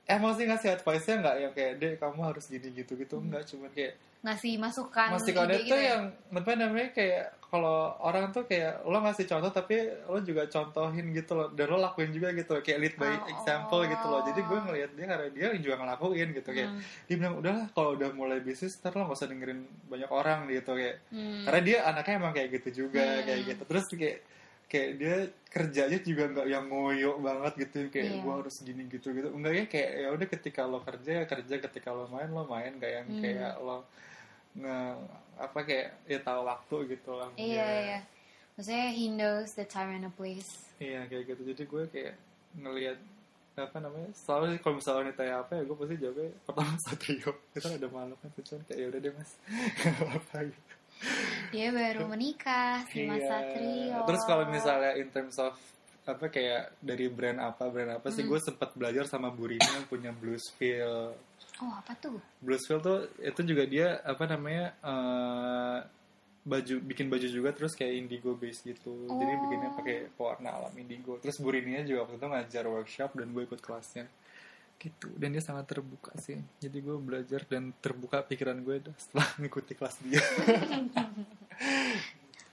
emang 0.07 0.33
sih 0.39 0.47
ngasih 0.47 0.71
advice-nya 0.79 1.15
nggak 1.19 1.37
yang 1.43 1.53
kayak 1.53 1.73
deh 1.83 1.93
kamu 1.99 2.21
harus 2.23 2.47
gini 2.47 2.71
gitu 2.71 2.95
gitu 2.95 3.19
enggak 3.19 3.43
cuman 3.51 3.71
kayak 3.75 3.99
Ngasih 4.19 4.53
masukan 4.57 5.09
Masih 5.13 5.33
kode 5.33 5.53
ide 5.53 5.59
tuh 5.59 5.65
gitu 5.67 5.77
ya? 5.77 5.89
yang 5.93 6.03
apa 6.33 6.51
namanya 6.53 6.91
kayak 6.91 7.25
kalau 7.47 7.79
orang 8.01 8.31
tuh 8.31 8.43
kayak 8.43 8.83
lo 8.83 8.99
ngasih 8.99 9.23
contoh 9.25 9.51
tapi 9.51 9.79
lo 10.03 10.19
juga 10.21 10.43
contohin 10.47 11.15
gitu 11.15 11.33
loh 11.33 11.49
dan 11.49 11.67
lo 11.69 11.79
lakuin 11.79 12.11
juga 12.11 12.33
gitu 12.33 12.51
loh. 12.51 12.61
kayak 12.61 12.79
lead 12.81 12.95
by 12.97 13.07
Oh. 13.09 13.31
example 13.31 13.81
gitu 13.85 14.03
loh 14.05 14.21
jadi 14.25 14.41
gue 14.41 14.59
ngelihat 14.61 14.91
dia 14.93 15.07
karena 15.07 15.27
dia 15.31 15.47
juga 15.57 15.75
ngelakuin 15.79 16.29
gitu 16.33 16.51
kayak 16.51 16.69
Hmm. 16.69 16.83
dia 17.07 17.15
bilang 17.17 17.35
udahlah 17.37 17.67
kalau 17.71 17.91
udah 17.93 18.11
mulai 18.11 18.39
bisnis 18.41 18.75
ntar 18.77 18.93
lo 18.93 19.05
gak 19.05 19.15
usah 19.15 19.29
dengerin 19.29 19.61
banyak 19.87 20.11
orang 20.11 20.39
gitu 20.49 20.73
kayak 20.73 20.97
Hmm. 21.09 21.45
karena 21.45 21.61
dia 21.63 21.79
anaknya 21.85 22.15
emang 22.17 22.33
kayak 22.33 22.49
gitu 22.53 22.69
juga 22.83 23.05
Hmm. 23.07 23.23
kayak 23.23 23.41
gitu 23.47 23.63
terus 23.65 23.85
kayak 23.89 24.19
kayak 24.67 24.91
dia 24.97 25.15
kerjanya 25.47 25.99
juga 26.01 26.25
nggak 26.27 26.47
yang 26.51 26.65
ngoyo 26.67 27.11
banget 27.21 27.53
gitu 27.61 27.77
kayak 27.89 28.11
Iya. 28.11 28.19
gue 28.19 28.33
harus 28.35 28.57
gini 28.59 28.83
gitu 28.91 29.09
gitu 29.13 29.29
enggak 29.31 29.53
ya 29.55 29.65
kayak 29.69 29.91
ya 29.97 30.09
udah 30.11 30.27
ketika 30.29 30.61
lo 30.65 30.83
kerja 30.83 31.11
ya 31.13 31.25
kerja 31.25 31.55
ketika 31.63 31.95
lo 31.95 32.05
main 32.09 32.27
lo 32.29 32.43
main 32.45 32.75
gak 32.75 32.91
yang 32.93 33.07
Hmm. 33.09 33.23
kayak 33.23 33.55
lo 33.61 33.87
nge 34.57 34.77
apa 35.37 35.59
kayak 35.63 35.89
ya 36.05 36.19
tahu 36.19 36.41
waktu 36.43 36.77
gitu 36.91 37.11
lah 37.13 37.29
Iya, 37.37 37.61
Ya. 37.61 37.67
iya. 37.83 37.99
Maksudnya 38.57 38.89
he 38.89 39.07
knows 39.07 39.53
the 39.53 39.65
time 39.65 39.93
and 39.93 40.05
the 40.05 40.13
place. 40.13 40.65
iya 40.77 41.05
kayak 41.05 41.25
gitu 41.27 41.43
jadi 41.53 41.63
gue 41.63 41.83
kayak 41.89 42.15
ngelihat 42.57 42.97
apa 43.57 43.81
namanya 43.81 44.13
selalu 44.13 44.61
kalau 44.61 44.77
misalnya 44.77 45.09
ditanya 45.09 45.41
apa 45.41 45.57
ya 45.57 45.63
gue 45.65 45.73
pasti 45.75 45.97
jawabnya 45.97 46.29
pertama 46.45 46.73
satrio 46.85 47.31
kita 47.53 47.69
ada 47.73 47.89
malu 47.89 48.15
kan 48.17 48.29
cuman 48.35 48.61
kayak 48.65 48.79
ya 48.81 48.87
udah 48.87 49.01
deh 49.01 49.13
mas 49.13 49.31
apa 50.17 50.37
gitu 50.45 50.75
Dia 51.47 51.69
baru 51.71 52.09
menikah 52.09 52.81
si 52.89 53.05
Mas 53.05 53.21
Iya. 53.21 53.29
Satrio. 53.29 53.99
Terus 54.05 54.23
kalau 54.25 54.45
misalnya 54.49 54.97
in 54.97 55.09
terms 55.09 55.37
of 55.37 55.53
apa 56.07 56.27
kayak 56.27 56.79
dari 56.79 57.11
brand 57.11 57.37
apa 57.37 57.67
brand 57.67 57.99
apa 57.99 58.09
sih 58.09 58.23
Hmm. 58.23 58.31
gue 58.31 58.41
sempat 58.41 58.71
belajar 58.73 59.05
sama 59.05 59.29
Burina 59.29 59.67
yang 59.67 59.85
punya 59.85 60.11
Bluesville. 60.11 61.19
Oh, 61.59 61.73
apa 61.75 61.93
tuh? 61.97 62.23
Bluesville 62.39 62.79
tuh 62.79 62.99
itu 63.19 63.41
juga 63.43 63.67
dia 63.67 63.99
apa 64.01 64.25
namanya 64.25 64.71
eh, 64.81 65.79
baju 66.43 66.75
bikin 66.81 67.11
baju 67.11 67.27
juga 67.27 67.51
terus 67.51 67.75
kayak 67.75 67.95
indigo 67.99 68.33
base 68.33 68.63
gitu. 68.63 68.95
Jadi 69.05 69.33
Oh. 69.35 69.39
bikinnya 69.43 69.71
pakai 69.75 69.97
pewarna 70.15 70.55
alam 70.55 70.71
indigo. 70.75 71.19
Terus 71.19 71.37
Burininya 71.37 71.83
juga 71.83 72.07
waktu 72.07 72.17
itu 72.17 72.27
ngajar 72.27 72.65
workshop 72.65 73.11
dan 73.15 73.31
gue 73.31 73.43
ikut 73.43 73.59
kelasnya 73.59 74.07
gitu 74.77 75.09
dan 75.17 75.33
dia 75.33 75.41
sangat 75.41 75.73
terbuka 75.73 76.13
sih 76.21 76.37
jadi 76.61 76.85
gue 76.85 77.01
belajar 77.01 77.49
dan 77.49 77.73
terbuka 77.81 78.21
pikiran 78.21 78.61
gue 78.61 78.85
setelah 79.01 79.25
mengikuti 79.41 79.73
kelas 79.73 79.97
dia 80.05 80.21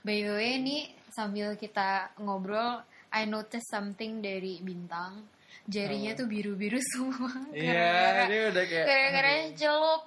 By 0.03 0.19
the 0.19 0.31
way, 0.31 0.59
nih 0.59 0.81
sambil 1.11 1.55
kita 1.55 2.11
ngobrol, 2.19 2.83
I 3.13 3.23
notice 3.23 3.65
something 3.65 4.19
dari 4.19 4.57
bintang. 4.59 5.21
Jarinya 5.63 6.11
Oh. 6.11 6.17
tuh 6.19 6.27
biru-biru 6.27 6.81
semua. 6.91 7.29
iya 7.51 7.71
Gara-gara- 7.71 8.27
dia 8.27 8.41
udah 8.49 8.63
kayak 8.65 8.85
Gara-gara 8.85 9.31
celup 9.53 10.01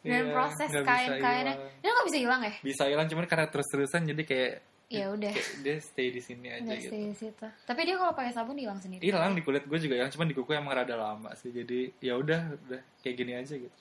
dan 0.00 0.22
Iya, 0.22 0.32
proses 0.32 0.68
kain-kainnya. 0.70 1.54
Dia 1.76 1.90
nggak 1.90 2.06
bisa 2.06 2.18
hilang 2.18 2.40
ya? 2.42 2.52
bisa 2.60 2.82
hilang 2.84 3.06
cuman 3.06 3.24
karena 3.26 3.46
terus-terusan 3.46 4.02
jadi 4.06 4.22
kayak 4.22 4.52
Ya 4.90 5.06
udah. 5.08 5.30
dia 5.62 5.78
stay 5.78 6.10
di 6.10 6.18
sini 6.18 6.46
aja 6.48 6.62
Nggak 6.62 6.78
gitu 6.78 6.90
stay 6.90 7.02
di 7.04 7.16
situ. 7.16 7.46
Tapi 7.62 7.80
dia 7.84 7.94
kalau 7.94 8.10
pakai 8.10 8.32
sabun 8.32 8.54
hilang 8.54 8.76
sendiri. 8.76 9.00
hilang 9.00 9.32
di 9.32 9.40
kulit 9.40 9.62
gue 9.62 9.78
juga 9.78 9.94
hilang 9.96 10.10
cuman 10.10 10.26
di 10.26 10.34
kuku 10.34 10.50
emang 10.52 10.74
rada 10.74 10.94
lama 10.94 11.30
sih 11.34 11.48
jadi 11.48 11.94
ya 11.98 12.14
udah 12.14 12.40
udah 12.60 12.80
kayak 13.00 13.16
gini 13.16 13.32
aja 13.34 13.54
gitu 13.56 13.78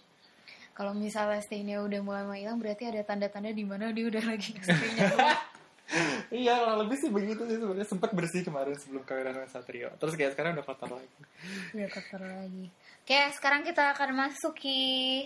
Kalau 0.71 0.93
misalnya 0.93 1.41
stainnya 1.41 1.81
udah 1.81 1.99
mulai 1.99 2.23
mau 2.23 2.31
hilang, 2.33 2.55
berarti 2.55 2.87
ada 2.87 3.03
tanda-tanda 3.03 3.51
di 3.51 3.63
mana 3.63 3.91
dia 3.91 4.07
udah 4.07 4.23
lagi 4.23 4.55
stainnya. 4.55 5.11
iya 6.29 6.53
kurang 6.61 6.85
lebih 6.85 6.97
sih 7.01 7.09
begitu 7.09 7.41
sih 7.49 7.57
sebenarnya 7.57 7.87
sempat 7.89 8.11
bersih 8.13 8.41
kemarin 8.45 8.77
sebelum 8.77 9.03
kawinan 9.05 9.33
sama 9.33 9.49
Satrio 9.49 9.89
terus 9.97 10.13
kayak 10.13 10.33
sekarang 10.37 10.57
udah 10.57 10.65
kotor 10.65 10.89
lagi 10.93 11.15
udah 11.73 11.89
kotor 11.89 12.21
lagi. 12.21 12.65
Oke, 13.09 13.25
sekarang 13.33 13.65
kita 13.65 13.89
akan 13.97 14.09
masuki 14.13 15.25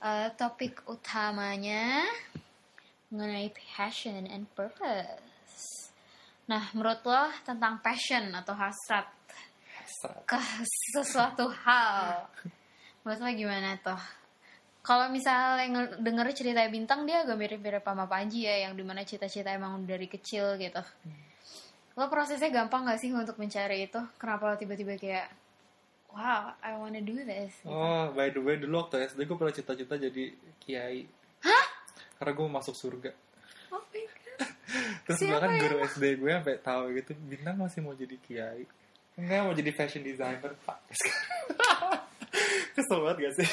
eh, 0.00 0.28
topik 0.40 0.88
utamanya 0.88 2.00
mengenai 3.12 3.52
passion 3.52 4.24
and 4.24 4.48
purpose. 4.56 5.92
Nah, 6.48 6.64
menurut 6.72 7.04
lo 7.04 7.28
tentang 7.44 7.84
passion 7.84 8.32
atau 8.32 8.56
hasrat 8.56 9.04
Hasrat. 9.84 10.24
ke 10.24 10.40
sesuatu 10.96 11.52
hal, 11.52 12.24
menurut 13.04 13.20
lo 13.20 13.30
gimana 13.36 13.76
tuh? 13.84 14.00
Kalau 14.88 15.12
misalnya 15.12 15.68
nge- 15.68 16.00
denger 16.00 16.32
cerita 16.32 16.64
bintang 16.72 17.04
dia 17.04 17.20
agak 17.20 17.36
mirip-mirip 17.36 17.84
sama 17.84 18.08
Panji 18.08 18.48
ya, 18.48 18.64
yang 18.64 18.72
di 18.72 18.80
mana 18.80 19.04
cita-cita 19.04 19.52
emang 19.52 19.84
dari 19.84 20.08
kecil 20.08 20.56
gitu. 20.56 20.80
Lo 21.92 22.08
prosesnya 22.08 22.48
gampang 22.48 22.88
gak 22.88 22.96
sih 22.96 23.12
untuk 23.12 23.36
mencari 23.36 23.84
itu? 23.84 24.00
Kenapa 24.16 24.48
lo 24.48 24.56
tiba-tiba 24.56 24.96
kayak, 24.96 25.28
wow, 26.08 26.56
I 26.64 26.72
wanna 26.80 27.04
do 27.04 27.20
this? 27.20 27.52
gitu? 27.60 27.68
oh 27.68 28.10
by 28.16 28.32
the 28.32 28.40
way 28.40 28.56
dulu 28.56 28.80
waktu 28.86 29.04
SD 29.08 29.28
gue 29.28 29.36
pernah 29.36 29.54
cita-cita 29.54 29.94
jadi 30.00 30.32
kiai 30.62 31.04
Hah? 31.44 31.66
karena 32.18 32.32
gue 32.34 32.44
mau 32.48 32.58
masuk 32.60 32.74
surga 32.74 33.12
Oh 33.68 33.84
my 33.92 34.02
God. 34.08 34.40
terus 35.04 35.18
Siapa 35.20 35.32
bahkan 35.36 35.50
guru 35.60 35.76
SD 35.84 36.04
gue 36.16 36.30
sampai 36.32 36.56
tahu 36.64 36.82
gitu 36.96 37.12
bintang 37.28 37.56
masih 37.60 37.80
mau 37.84 37.92
jadi 37.92 38.16
kiai 38.24 38.64
enggak 39.18 39.40
mau 39.44 39.54
jadi 39.54 39.70
fashion 39.76 40.02
designer 40.02 40.56
pak 40.64 40.78
kesel 42.74 42.98
banget 43.04 43.16
gak 43.28 43.34
sih 43.42 43.48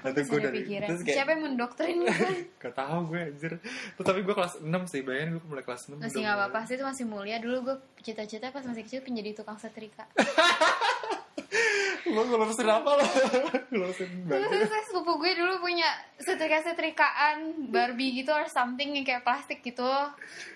Atau 0.00 0.20
gue 0.22 0.38
dari 0.40 0.60
terus 0.64 1.02
kayak 1.02 1.16
Siapa 1.16 1.30
yang 1.32 1.42
mendoktrin 1.44 1.96
kan? 2.02 2.34
Gak 2.62 2.74
tau 2.74 2.98
gue 3.04 3.20
anjir 3.20 3.52
Terus 3.58 4.04
tapi 4.04 4.20
gue 4.22 4.30
kelas 4.32 4.54
6 4.58 4.70
sih 4.86 5.00
Bayangin 5.02 5.36
gue 5.36 5.42
mulai 5.44 5.62
kelas 5.62 5.82
6 5.88 5.98
Masih 5.98 6.20
nggak 6.20 6.30
mulai- 6.30 6.48
apa-apa 6.48 6.58
sih 6.64 6.74
itu 6.74 6.84
masih 6.84 7.04
mulia. 7.04 7.36
Dulu 7.38 7.56
gue 7.64 7.76
cita-cita 8.00 8.48
pas 8.48 8.62
masih 8.62 8.82
kecil 8.82 9.00
pengen 9.00 9.20
jadi 9.20 9.34
tukang 9.34 9.58
setrika. 9.58 10.06
lo 12.12 12.22
ngelurusin 12.24 12.68
apa 12.68 12.90
lo 12.96 13.04
ngelurusin 13.72 14.08
Terus 14.28 14.68
saya 14.68 14.84
sepupu 14.88 15.20
gue 15.20 15.32
dulu 15.36 15.60
punya 15.62 15.88
setrika-setrikaan 16.18 17.68
Barbie 17.70 18.22
gitu 18.22 18.34
or 18.34 18.48
something 18.50 18.96
yang 18.96 19.06
kayak 19.06 19.22
plastik 19.22 19.60
gitu. 19.62 19.86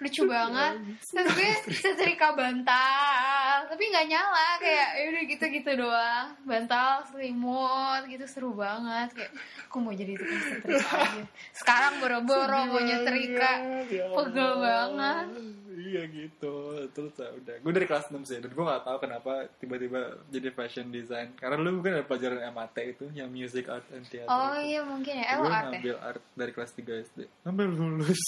Lucu 0.03 0.23
banget. 0.27 0.81
Terus 1.01 1.29
gue 1.33 1.51
setrika 1.73 2.35
bantal 2.35 3.69
Tapi 3.71 3.83
nggak 3.93 4.07
nyala 4.11 4.49
kayak 4.59 4.89
ya 4.99 5.05
udah 5.13 5.23
gitu-gitu 5.29 5.71
doang. 5.79 6.27
Bantal, 6.43 7.07
selimut 7.09 8.03
gitu 8.09 8.25
seru 8.27 8.53
banget. 8.57 9.13
Kayak 9.15 9.33
aku 9.69 9.77
mau 9.81 9.95
jadi 9.95 10.13
tukang 10.19 10.43
setrika 10.49 10.91
aja. 10.99 11.25
Sekarang 11.55 11.93
boro-boro 12.01 12.61
mau 12.69 12.81
nyetrika. 12.83 13.53
Ya 13.89 14.09
Pegel 14.11 14.53
banget. 14.59 15.27
Iya 15.75 16.03
gitu. 16.07 16.55
Terus 16.91 17.13
ya 17.15 17.29
udah. 17.31 17.55
Gue 17.59 17.73
dari 17.73 17.87
kelas 17.87 18.07
6 18.09 18.21
sih 18.23 18.39
dan 18.39 18.51
gue 18.51 18.65
gak 18.65 18.85
tahu 18.85 18.99
kenapa 18.99 19.33
tiba-tiba 19.57 20.01
jadi 20.29 20.49
fashion 20.51 20.89
design. 20.89 21.33
Karena 21.35 21.57
lu 21.57 21.77
mungkin 21.77 21.97
ada 21.97 22.05
pelajaran 22.05 22.41
MAT 22.51 22.77
itu 22.79 23.07
yang 23.13 23.29
music 23.29 23.67
art 23.67 23.85
and 23.91 24.05
theater 24.07 24.27
Oh 24.27 24.53
itu. 24.55 24.69
iya 24.69 24.81
mungkin 24.83 25.15
ya, 25.17 25.37
gue 25.37 25.47
art 25.47 25.53
ya? 25.53 25.81
ngambil 25.81 25.97
art 25.99 26.23
dari 26.33 26.53
kelas 26.53 26.73
3 26.73 27.05
SD 27.05 27.19
sampai 27.41 27.65
lulus. 27.67 28.23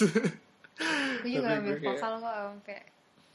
Gue 1.23 1.31
juga 1.31 1.49
Tapi 1.49 1.59
ambil 1.63 1.73
gue 1.73 1.81
kayak- 1.81 1.99
vokal 2.01 2.13
kok 2.19 2.35
sampai 2.35 2.79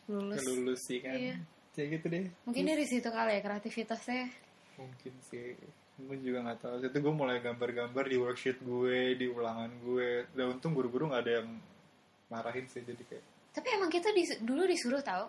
lulus. 0.08 0.40
Lulus 0.44 0.80
sih 0.84 1.00
kan. 1.00 1.16
Iya. 1.16 1.36
kayak 1.70 1.90
gitu 1.96 2.06
deh. 2.12 2.26
Mungkin 2.44 2.64
dari 2.68 2.84
situ 2.84 3.08
kali 3.08 3.32
ya 3.32 3.42
kreativitasnya. 3.42 4.24
Mungkin 4.76 5.14
sih. 5.24 5.56
Gue 6.00 6.16
juga 6.20 6.44
nggak 6.44 6.60
tahu. 6.60 6.76
Itu 6.82 6.98
gue 7.00 7.14
mulai 7.14 7.40
gambar-gambar 7.40 8.04
di 8.04 8.18
worksheet 8.18 8.60
gue 8.60 9.16
di 9.16 9.28
ulangan 9.32 9.72
gue. 9.80 10.28
Dan 10.32 10.56
untung 10.56 10.76
guru-guru 10.76 11.08
nggak 11.08 11.24
ada 11.24 11.34
yang 11.40 11.50
marahin 12.28 12.68
sih 12.68 12.84
jadi 12.84 13.00
kayak 13.06 13.26
Tapi 13.52 13.68
emang 13.72 13.88
kita 13.88 14.10
dis- 14.12 14.40
dulu 14.40 14.64
disuruh 14.64 15.02
tahu 15.02 15.26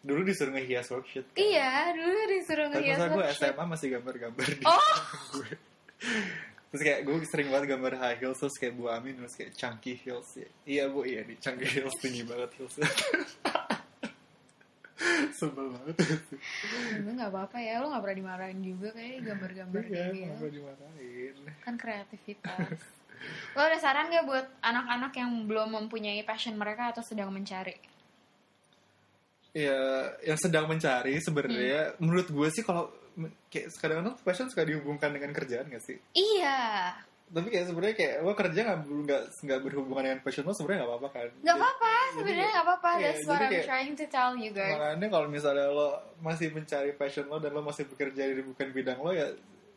dulu 0.00 0.20
disuruh 0.22 0.52
ngehias 0.52 0.84
worksheet 0.86 1.24
kan. 1.26 1.38
Iya, 1.38 1.72
dulu 1.92 2.20
disuruh 2.28 2.66
tapi 2.68 2.76
ngehias 2.84 2.98
masa 3.00 3.08
gue. 3.10 3.24
SMA 3.34 3.64
masih 3.66 3.88
gambar-gambar 3.90 4.46
di 4.50 4.64
Oh. 4.64 4.96
gue 5.34 5.48
terus 6.68 6.82
kayak 6.82 7.00
gue 7.02 7.14
sering 7.24 7.48
banget 7.48 7.66
gambar 7.70 7.92
high 7.96 8.18
heels 8.18 8.36
terus 8.36 8.52
kayak 8.54 8.74
Bu 8.74 8.86
Amin 8.86 9.14
terus 9.14 9.32
kayak 9.32 9.54
chunky 9.54 9.94
heels 9.94 10.26
ya. 10.34 10.48
iya 10.66 10.84
bu 10.86 11.02
iya 11.02 11.22
nih 11.22 11.38
chunky 11.38 11.64
heels 11.64 11.94
tinggi 11.96 12.20
banget 12.20 12.50
heels 12.52 12.74
sebel 15.32 15.70
banget 15.70 15.96
Dulu 16.94 17.10
gak 17.14 17.30
apa-apa 17.30 17.56
ya, 17.58 17.78
lo 17.78 17.88
gak 17.88 18.02
pernah 18.02 18.18
dimarahin 18.18 18.60
juga 18.60 18.88
kayak 18.90 19.22
gambar-gambar 19.22 19.82
iya 19.84 20.04
kenapa 20.06 20.34
gitu. 20.34 20.46
dimarahin 20.52 21.34
Kan 21.60 21.74
kreativitas. 21.76 22.78
Lo 23.50 23.60
ada 23.60 23.76
saran 23.76 24.08
gak 24.08 24.24
buat 24.24 24.46
anak-anak 24.60 25.12
yang 25.14 25.30
belum 25.44 25.68
mempunyai 25.74 26.22
passion 26.22 26.54
mereka 26.54 26.90
atau 26.90 27.00
sedang 27.00 27.28
mencari? 27.28 27.74
ya 29.54 29.78
yang 30.20 30.34
sedang 30.34 30.66
mencari 30.66 31.14
sebenarnya 31.20 31.94
Hmm. 31.94 31.98
menurut 32.02 32.26
gue 32.26 32.48
sih 32.50 32.60
kalau 32.60 32.90
kayak 33.46 33.70
kadang-kadang 33.72 34.18
passion 34.20 34.50
suka 34.50 34.66
dihubungkan 34.66 35.14
dengan 35.14 35.30
kerjaan 35.30 35.70
gak 35.70 35.78
sih 35.80 35.94
Iya, 36.10 36.90
tapi 37.30 37.46
kayak 37.48 37.70
sebenarnya 37.70 37.94
kayak 37.94 38.14
lo 38.20 38.34
kerja 38.34 38.60
nggak 38.60 38.78
nggak 38.82 39.22
nggak 39.40 39.60
berhubungan 39.62 40.02
dengan 40.04 40.20
passion 40.20 40.42
lo 40.42 40.50
sebenarnya 40.50 40.82
nggak 40.82 40.90
apa-apa 40.92 41.08
kan 41.12 41.28
gak 41.38 41.54
apa-apa. 41.56 41.92
Sebenarnya 42.14 42.46
gak 42.48 42.64
apa-apa. 42.64 42.90
Iya, 42.92 43.02
That's 43.04 43.22
what 43.24 43.38
I'm 43.38 43.46
kayak- 43.48 43.66
trying 43.66 43.94
to 43.94 44.06
tell 44.08 44.32
you 44.34 44.50
guys. 44.50 44.70
makanya 44.72 45.06
kalau 45.08 45.26
misalnya 45.28 45.66
lo 45.68 45.88
masih 46.18 46.50
mencari 46.50 46.90
passion 46.92 47.24
lo 47.24 47.38
dan 47.38 47.50
lo 47.50 47.62
masih 47.62 47.86
bekerja 47.86 48.22
di 48.28 48.42
bukan 48.42 48.68
bidang 48.70 48.98
lo 48.98 49.10
ya 49.10 49.30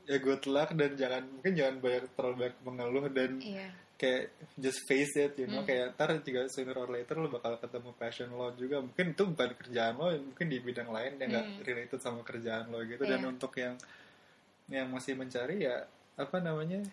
ya 0.08 0.18
good 0.18 0.44
luck 0.48 0.72
dan 0.72 0.96
jangan 0.96 1.24
mungkin 1.28 1.54
jangan 1.54 1.76
banyak 1.78 2.04
terlalu 2.16 2.36
banyak 2.40 2.58
mengeluh 2.64 3.06
dan 3.10 3.32
Iya. 3.38 3.68
kayak 3.98 4.24
just 4.56 4.80
face 4.86 5.14
it 5.16 5.36
you 5.36 5.46
know 5.46 5.60
Hmm. 5.60 5.68
kayak 5.68 5.86
ntar 5.94 6.16
juga 6.22 6.48
sooner 6.48 6.74
or 6.74 6.88
later 6.88 7.18
lo 7.18 7.28
bakal 7.28 7.58
ketemu 7.58 7.92
passion 7.94 8.30
lo 8.30 8.54
juga 8.54 8.80
mungkin 8.80 9.12
itu 9.12 9.24
bukan 9.26 9.50
kerjaan 9.58 9.94
lo 9.94 10.08
mungkin 10.14 10.48
di 10.48 10.58
bidang 10.58 10.88
lain 10.88 11.12
yang 11.18 11.30
nggak 11.30 11.46
Hmm. 11.50 11.60
related 11.62 12.00
sama 12.00 12.22
kerjaan 12.22 12.70
lo 12.70 12.80
gitu 12.82 13.04
dan 13.04 13.20
Iya. 13.20 13.28
untuk 13.28 13.52
yang 13.54 13.76
yang 14.68 14.88
masih 14.88 15.14
mencari 15.14 15.64
ya 15.64 15.84
apa 16.16 16.38
namanya 16.40 16.84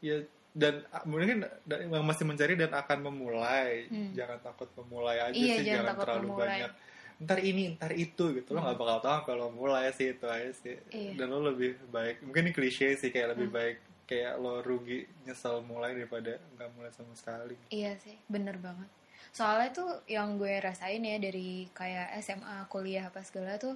ya 0.00 0.22
dan 0.50 0.86
mungkin 1.04 1.42
yang 1.66 2.02
masih 2.02 2.24
mencari 2.24 2.54
dan 2.54 2.70
akan 2.70 2.98
memulai 3.04 3.86
Hmm. 3.86 4.10
jangan 4.14 4.38
takut 4.40 4.70
memulai 4.74 5.18
aja 5.20 5.34
Iya, 5.34 5.54
sih 5.58 5.66
jangan 5.66 5.78
jangan, 5.90 6.02
terlalu 6.02 6.26
memulai. 6.26 6.42
banyak 6.48 6.72
ntar 7.16 7.38
ini 7.38 7.74
ntar 7.74 7.92
itu 7.92 8.34
gitu 8.34 8.50
lo 8.50 8.60
nggak 8.60 8.74
bakal 8.74 8.98
tahu 9.00 9.18
kalau 9.24 9.46
mulai 9.48 9.90
sih 9.90 10.10
itu 10.10 10.26
aja 10.26 10.50
sih 10.52 10.74
Iya. 10.90 11.14
dan 11.14 11.30
lo 11.30 11.44
lebih 11.44 11.78
baik 11.88 12.20
mungkin 12.20 12.46
ini 12.46 12.52
klise 12.52 12.94
sih 12.94 13.08
kayak 13.08 13.38
lebih 13.38 13.48
Hmm. 13.48 13.56
baik 13.56 13.76
kayak 14.04 14.34
lo 14.36 14.60
rugi 14.60 15.06
nyesel 15.22 15.62
mulai 15.62 15.92
daripada 15.92 16.36
nggak 16.54 16.70
mulai 16.72 16.90
sama 16.90 17.14
sekali 17.14 17.56
Iya 17.68 17.96
sih, 17.96 18.18
bener 18.26 18.58
banget. 18.58 18.90
Soalnya 19.30 19.70
tuh 19.72 19.90
yang 20.06 20.36
gue 20.36 20.58
rasain 20.58 21.00
ya 21.00 21.16
dari 21.16 21.66
kayak 21.70 22.12
SMA, 22.20 22.68
kuliah 22.68 23.08
apa 23.08 23.18
segala 23.20 23.56
tuh 23.56 23.74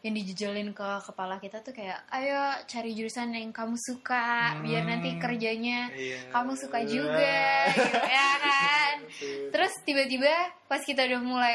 yang 0.00 0.12
dijejelin 0.12 0.72
ke 0.72 0.88
kepala 1.04 1.36
kita 1.36 1.60
tuh 1.60 1.70
kayak 1.70 2.00
ayo 2.10 2.36
cari 2.64 2.92
jurusan 2.92 3.30
yang 3.30 3.48
kamu 3.50 3.76
suka 3.76 4.56
biar 4.58 4.82
nanti 4.82 5.12
Hmm. 5.12 5.20
kerjanya 5.20 5.92
Iya. 5.92 6.18
kamu 6.30 6.52
suka 6.54 6.78
juga 6.82 7.36
gitu, 7.68 7.84
ya 8.00 8.28
kan 8.40 8.94
terus 9.52 9.72
tiba-tiba 9.84 10.32
pas 10.66 10.80
kita 10.80 11.04
udah 11.04 11.20
mulai 11.20 11.54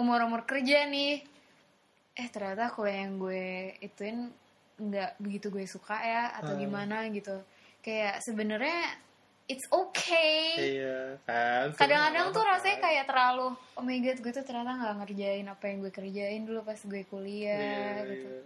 umur-umur 0.00 0.42
kerja 0.42 0.86
nih 0.86 1.20
eh 2.12 2.28
ternyata 2.28 2.72
kuliah 2.72 3.04
yang 3.04 3.14
gue 3.16 3.44
ituin 3.78 4.32
nggak 4.76 5.10
begitu 5.18 5.46
gue 5.48 5.64
suka 5.64 5.94
ya 5.94 6.32
atau 6.34 6.56
Hmm. 6.56 6.62
gimana 6.62 7.04
gitu 7.08 7.36
kayak 7.80 8.18
sebenarnya 8.18 8.96
it's 9.44 9.68
okay 9.68 10.78
iya 10.80 11.20
kan 11.22 11.74
kadang-kadang 11.74 12.30
tuh 12.30 12.40
rasanya 12.40 12.76
kan. 12.76 12.84
kayak 12.86 13.04
terlalu 13.04 13.46
oh 13.52 13.82
my 13.82 13.98
god 13.98 14.18
gue 14.18 14.32
tuh 14.32 14.42
ternyata 14.42 14.72
nggak 14.72 14.94
ngerjain 14.98 15.46
apa 15.46 15.64
yang 15.66 15.78
gue 15.80 15.92
kerjain 15.92 16.42
dulu 16.42 16.60
pas 16.62 16.80
gue 16.80 17.02
kuliah 17.04 17.60
Iya, 18.00 18.08
gitu 18.08 18.28
iya. 18.30 18.42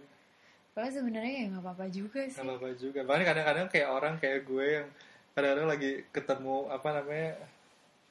padahal 0.71 0.91
sebenarnya 0.93 1.33
ya 1.33 1.45
nggak 1.47 1.63
apa-apa 1.63 1.85
juga 1.87 2.21
sih 2.25 2.35
Gak 2.35 2.45
apa-apa 2.45 2.69
juga. 2.75 2.99
Bahkan 3.01 3.23
kadang-kadang 3.23 3.67
kayak 3.69 3.89
orang 3.89 4.13
kayak 4.17 4.39
gue 4.43 4.65
yang 4.75 4.87
kadang-kadang 5.31 5.67
lagi 5.67 5.91
ketemu 6.09 6.57
apa 6.67 6.89
namanya 6.91 7.29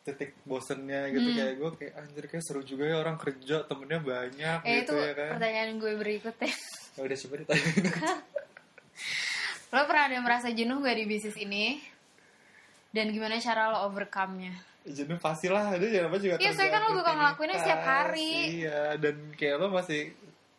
titik 0.05 0.37
bosennya 0.43 1.09
gitu 1.09 1.25
Hmm. 1.25 1.35
kayak 1.35 1.55
gue 1.55 1.71
kayak 1.75 1.93
anjir 1.97 2.25
kayak 2.27 2.45
seru 2.45 2.61
juga 2.61 2.85
ya 2.85 2.97
orang 2.99 3.17
kerja 3.17 3.65
temennya 3.65 4.01
banyak 4.01 4.59
eh 4.63 4.75
gitu 4.81 4.93
itu 4.93 4.95
ya 5.01 5.13
kan. 5.13 5.31
pertanyaan 5.35 5.71
gue 5.75 5.93
berikutnya 5.97 6.53
Ya 6.95 7.01
udah 7.03 7.19
coba 7.19 7.35
ditanya. 7.41 7.71
lo 9.71 9.81
pernah 9.85 10.05
ada 10.07 10.19
merasa 10.21 10.49
jenuh 10.49 10.79
gak 10.79 10.95
di 10.95 11.05
bisnis 11.05 11.35
ini 11.37 11.83
dan 12.91 13.11
gimana 13.11 13.35
cara 13.39 13.69
lo 13.69 13.79
overcome-nya 13.85 14.55
Jenuh 14.85 15.17
pastilah 15.17 15.73
ada 15.73 15.83
jangan 15.83 16.07
apa 16.07 16.17
juga 16.19 16.37
Iya, 16.37 16.53
soalnya 16.53 16.71
kan 16.71 16.83
lo 16.85 16.91
bakal 16.95 17.15
ngelakuinnya 17.17 17.57
setiap 17.57 17.83
hari. 17.83 18.33
Iya 18.61 18.81
dan 19.01 19.17
kayak 19.33 19.57
lo 19.57 19.67
masih 19.73 20.13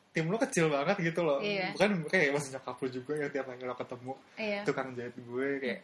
tim 0.09 0.25
lo 0.25 0.37
kecil 0.39 0.65
banget 0.67 0.97
gitu 0.99 1.21
loh. 1.21 1.37
Iya. 1.37 1.77
Bukan 1.77 2.09
kayak 2.09 2.33
masih 2.33 2.49
nyokap 2.51 2.75
lo 2.75 2.87
juga 2.89 3.11
yang 3.13 3.29
tiap 3.29 3.45
kali 3.45 3.61
lo 3.61 3.77
ketemu 3.77 4.13
iya 4.35 4.59
tukang 4.65 4.89
jahit 4.91 5.13
gue 5.13 5.49
kayak 5.61 5.81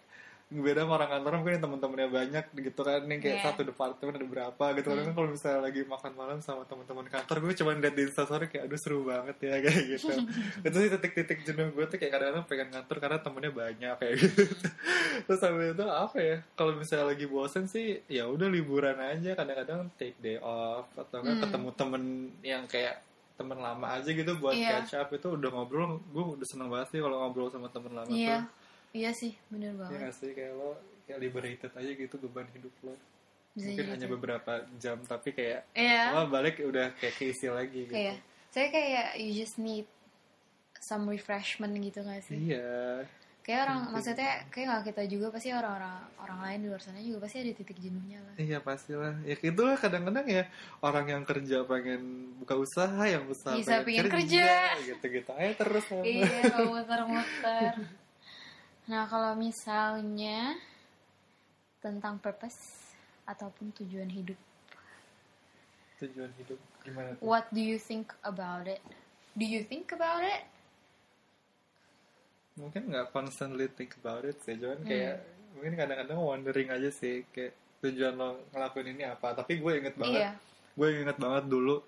beda 0.51 0.83
sama 0.83 0.99
orang 0.99 1.09
kantor 1.09 1.31
mungkin 1.37 1.59
teman-temannya 1.59 2.09
banyak 2.09 2.45
gitu 2.59 2.81
kan. 2.81 3.01
Yang 3.01 3.19
kayak 3.21 3.37
Iya. 3.37 3.45
satu 3.47 3.61
departemen 3.63 4.13
ada 4.13 4.27
berapa 4.27 4.65
gitu. 4.75 4.87
Kan 4.89 4.99
Hmm. 5.01 5.15
kalau 5.15 5.27
misalnya 5.29 5.59
lagi 5.63 5.81
makan 5.81 6.11
malam 6.11 6.37
sama 6.37 6.67
teman-teman 6.67 7.07
kantor 7.07 7.35
gue 7.39 7.53
cuma 7.55 7.71
liat 7.73 7.93
di 7.93 8.03
instastory 8.03 8.45
kayak 8.45 8.67
aduh 8.67 8.75
seru 8.75 8.99
banget 9.01 9.37
ya 9.39 9.55
kayak 9.63 9.83
gitu. 9.89 10.11
Itu 10.67 10.75
sih 10.75 10.89
titik-titik 10.89 11.39
jenuh 11.41 11.71
gue 11.71 11.85
tuh 11.85 11.95
kayak 11.95 12.11
kadang-kadang 12.11 12.43
pengen 12.45 12.67
ngantor 12.69 12.97
karena 12.99 13.17
temennya 13.17 13.51
banyak 13.53 13.93
kayak 13.97 14.15
gitu. 14.17 14.43
Terus 15.25 15.39
sampai 15.39 15.71
itu 15.71 15.85
apa 15.85 16.17
ya 16.17 16.37
kalau 16.53 16.75
misalnya 16.75 17.05
lagi 17.07 17.25
bosen 17.25 17.65
sih 17.65 17.87
ya 18.05 18.27
udah 18.27 18.45
liburan 18.45 18.99
aja. 18.99 19.31
Kadang-kadang 19.33 19.87
take 19.95 20.19
day 20.19 20.35
off 20.37 20.91
atau 20.93 21.23
kan 21.23 21.39
ketemu 21.39 21.69
temen 21.73 22.03
yang 22.41 22.63
kayak 22.65 22.99
temen 23.33 23.57
lama 23.57 23.87
aja 23.89 24.05
gitu 24.05 24.35
buat 24.35 24.51
Iya. 24.51 24.83
catch 24.83 24.93
up. 24.95 25.07
Itu 25.09 25.33
udah 25.33 25.49
ngobrol 25.49 25.97
gue 26.05 26.23
udah 26.35 26.43
seneng 26.43 26.67
banget 26.67 26.91
sih 26.91 26.99
kalau 26.99 27.23
ngobrol 27.23 27.47
sama 27.47 27.65
temen 27.67 27.89
lama 27.91 28.11
iya. 28.11 28.43
tuh 28.43 28.59
iya 28.91 29.11
sih 29.15 29.33
bener 29.47 29.75
Iya 29.75 29.79
banget. 29.79 29.99
gak 30.07 30.15
sih 30.15 30.29
kayak 30.35 30.53
lo 30.55 30.71
kayak 31.07 31.19
liberated 31.19 31.71
aja 31.71 31.91
gitu 31.91 32.15
beban 32.21 32.47
hidup 32.55 32.73
lo. 32.83 32.95
Bisa 33.51 33.67
mungkin 33.67 33.83
jadi 33.83 33.91
hanya 33.99 34.07
beberapa 34.07 34.51
jam 34.79 34.97
tapi 35.03 35.35
kayak 35.35 35.67
iya. 35.75 36.15
lo 36.15 36.31
balik 36.31 36.63
udah 36.63 36.95
kayak 36.95 37.15
keisi 37.19 37.51
lagi 37.51 37.87
gitu. 37.87 37.95
Kayak 37.95 38.23
saya 38.51 38.67
kayak 38.71 39.07
you 39.19 39.31
just 39.35 39.59
need 39.59 39.87
some 40.79 41.07
refreshment 41.07 41.75
gitu 41.79 42.03
gak 42.03 42.23
sih? 42.23 42.55
Iya. 42.55 43.03
Kayak 43.41 43.59
orang 43.65 43.79
maksudnya 43.89 44.45
kayak 44.53 44.65
nggak 44.69 44.83
kita 44.93 45.03
juga 45.09 45.33
pasti 45.33 45.49
orang-orang 45.49 45.97
orang 46.21 46.39
lain 46.45 46.59
di 46.61 46.67
luar 46.69 46.77
sana 46.77 47.01
juga 47.01 47.25
pasti 47.25 47.41
ada 47.41 47.51
titik 47.57 47.77
jenuhnya 47.81 48.21
lah. 48.21 48.35
Iya 48.37 48.57
pastilah. 48.61 49.17
Ya 49.25 49.33
itu 49.33 49.61
lah 49.65 49.77
kadang-kadang 49.81 50.27
ya 50.29 50.43
orang 50.85 51.05
yang 51.09 51.23
kerja 51.25 51.65
pengen 51.65 52.31
buka 52.37 52.53
usaha 52.53 53.01
yang 53.01 53.25
usaha 53.25 53.57
Bisa 53.57 53.81
pengen 53.81 54.13
kerja. 54.13 54.77
gitu-gitu 54.85 55.31
aja 55.33 55.53
terus. 55.57 55.85
Iya 56.05 56.53
muter-muter 56.69 57.73
nah 58.91 59.07
kalau 59.07 59.39
misalnya 59.39 60.59
tentang 61.79 62.19
purpose 62.19 62.91
ataupun 63.23 63.71
tujuan 63.79 64.11
hidup. 64.11 64.35
Tujuan 66.03 66.27
hidup 66.35 66.59
gimana 66.83 67.15
tuh? 67.15 67.23
what 67.23 67.47
do 67.55 67.63
you 67.63 67.79
think 67.79 68.11
about 68.27 68.67
it? 68.67 68.83
Do 69.39 69.47
you 69.47 69.63
think 69.63 69.95
about 69.95 70.27
it? 70.27 70.43
Mungkin 72.59 72.91
nggak 72.91 73.15
constantly 73.15 73.71
think 73.71 73.95
about 74.03 74.27
it 74.27 74.35
sih 74.43 74.59
Hmm. 74.59 74.67
cuman 74.67 74.79
kayak 74.83 75.15
mungkin 75.55 75.73
kadang-kadang 75.79 76.19
wondering 76.19 76.67
aja 76.67 76.91
sih 76.91 77.23
kayak 77.31 77.55
tujuan 77.79 78.19
lo 78.19 78.43
ngelakuin 78.51 78.91
ini 78.91 79.07
apa. 79.07 79.31
Tapi 79.31 79.63
gue 79.63 79.71
inget 79.79 79.95
banget 79.95 80.27
iya. 80.27 80.33
gue 80.75 80.87
inget 80.99 81.15
banget 81.15 81.47
dulu 81.47 81.79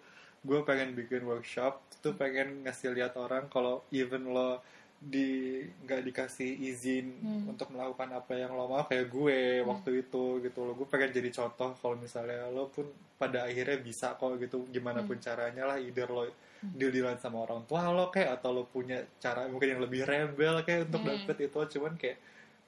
gue 0.44 0.60
pengen 0.68 0.96
bikin 0.96 1.24
workshop 1.24 1.84
tuh 2.04 2.16
pengen 2.16 2.68
ngasih 2.68 2.92
lihat 2.96 3.16
orang 3.16 3.48
kalau 3.48 3.84
even 3.96 4.28
lo 4.32 4.60
di 5.04 5.60
nggak 5.84 6.02
dikasih 6.02 6.48
izin 6.64 7.06
Hmm. 7.20 7.44
untuk 7.50 7.68
melakukan 7.70 8.08
apa 8.14 8.34
yang 8.34 8.52
lo 8.52 8.66
mau 8.66 8.84
kayak 8.84 9.08
gue 9.08 9.40
waktu 9.62 9.90
itu 10.02 10.24
gitu 10.40 10.60
lo 10.62 10.72
gue 10.74 10.88
pengen 10.88 11.12
jadi 11.12 11.30
contoh 11.30 11.76
kalau 11.76 11.96
misalnya 11.96 12.48
lo 12.48 12.68
pun 12.68 12.88
pada 13.14 13.44
akhirnya 13.44 13.78
bisa 13.78 14.16
kok 14.16 14.36
gitu 14.38 14.64
gimana 14.70 15.04
pun 15.04 15.20
caranya 15.20 15.66
lah 15.66 15.78
either 15.78 16.08
lo 16.08 16.24
deal 16.72 16.88
dealan 16.90 17.18
sama 17.18 17.42
orang 17.42 17.62
tua 17.64 17.90
lo 17.90 18.08
kayak 18.08 18.40
atau 18.40 18.54
lo 18.54 18.64
punya 18.66 19.04
cara 19.18 19.44
mungkin 19.46 19.76
yang 19.76 19.82
lebih 19.82 20.02
rebel 20.04 20.64
kayak 20.64 20.88
untuk 20.88 21.02
Hmm. 21.02 21.10
dapet 21.12 21.38
itu 21.44 21.60
cuman 21.74 21.94
kayak 21.94 22.18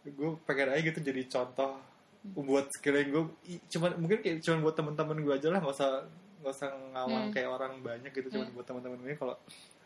gue 0.05 0.29
pengen 0.43 0.67
aja 0.69 0.81
gitu 0.83 0.99
jadi 1.01 1.21
contoh 1.25 1.71
buat 2.25 2.67
sekeliling 2.69 3.09
gue 3.09 3.23
cuman 3.69 3.91
mungkin 3.95 4.19
kayak 4.19 4.37
cuman 4.41 4.59
buat 4.59 4.75
teman-teman 4.75 5.17
gue 5.17 5.33
aja 5.33 5.47
lah 5.47 5.59
nggak 5.59 5.71
usah 5.71 6.03
nggak 6.41 6.51
usah 6.51 6.69
ngawang 6.91 7.25
Hmm. 7.25 7.33
kayak 7.33 7.49
orang 7.49 7.73
banyak 7.79 8.11
gitu 8.11 8.27
cuman 8.29 8.45
Hmm. 8.45 8.55
buat 8.55 8.65
teman-teman 8.65 8.97
gue 8.99 9.15
kalau 9.15 9.35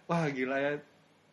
wah 0.08 0.26
gila 0.28 0.58
ya 0.58 0.72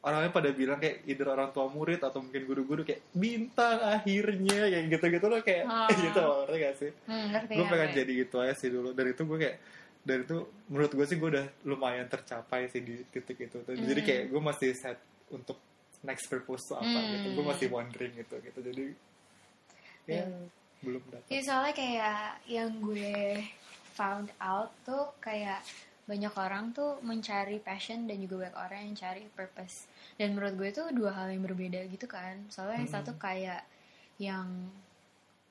orang-orang 0.06 0.30
pada 0.30 0.50
bilang 0.50 0.78
kayak 0.78 1.02
either 1.04 1.26
orang 1.26 1.50
tua 1.50 1.66
murid 1.66 1.98
atau 1.98 2.22
mungkin 2.22 2.46
guru-guru 2.46 2.80
kayak 2.80 3.02
bintang 3.10 3.82
akhirnya 3.82 4.70
kayak 4.70 4.84
gitu-gitu 4.88 5.26
loh 5.26 5.40
kayak 5.42 5.64
Ah. 5.66 5.90
gitu 6.06 6.14
loh 6.16 6.46
ngerti 6.46 6.56
gak 6.56 6.74
sih 6.78 6.90
Hmm, 7.04 7.26
gue 7.42 7.66
pengen 7.66 7.90
jadi 7.92 8.12
gitu 8.16 8.36
aja 8.38 8.54
sih 8.54 8.70
dulu 8.70 8.88
dari 8.90 9.10
itu 9.10 9.22
gue 9.22 9.34
kayak 9.36 9.56
dari 10.00 10.22
itu 10.22 10.38
menurut 10.66 10.92
gue 10.92 11.04
sih 11.04 11.16
gue 11.16 11.28
udah 11.28 11.46
lumayan 11.64 12.06
tercapai 12.06 12.70
sih 12.70 12.78
di 12.78 13.02
titik 13.04 13.34
itu 13.40 13.58
jadi 13.66 13.82
Hmm. 13.92 14.06
kayak 14.06 14.24
gue 14.30 14.40
masih 14.40 14.70
set 14.72 14.98
untuk 15.28 15.58
next 16.00 16.30
purpose 16.30 16.62
tuh 16.64 16.78
apa 16.78 16.86
Hmm. 16.88 17.10
gitu 17.12 17.26
gue 17.34 17.44
masih 17.44 17.66
wondering 17.66 18.12
gitu 18.14 18.34
gitu 18.38 18.58
jadi 18.62 18.84
ya 20.06 20.22
Hmm. 20.22 20.46
belum 20.80 21.02
dapat 21.10 21.26
Iya 21.26 21.40
soalnya 21.42 21.74
kayak 21.74 22.18
yang 22.46 22.70
gue 22.78 23.42
found 23.92 24.30
out 24.38 24.70
tuh 24.82 25.10
kayak 25.18 25.58
banyak 26.06 26.30
orang 26.32 26.70
tuh 26.70 27.02
mencari 27.02 27.58
passion 27.58 28.06
dan 28.06 28.16
juga 28.18 28.46
banyak 28.46 28.56
orang 28.56 28.80
yang 28.86 28.96
cari 28.96 29.26
purpose. 29.28 29.90
Dan 30.14 30.32
menurut 30.32 30.54
gue 30.54 30.68
itu 30.70 30.82
dua 30.90 31.10
hal 31.12 31.28
yang 31.28 31.42
berbeda 31.42 31.82
gitu 31.86 32.06
kan. 32.06 32.46
Soalnya 32.46 32.86
yang 32.86 32.92
satu 32.92 33.12
kayak 33.16 33.66
yang 34.16 34.46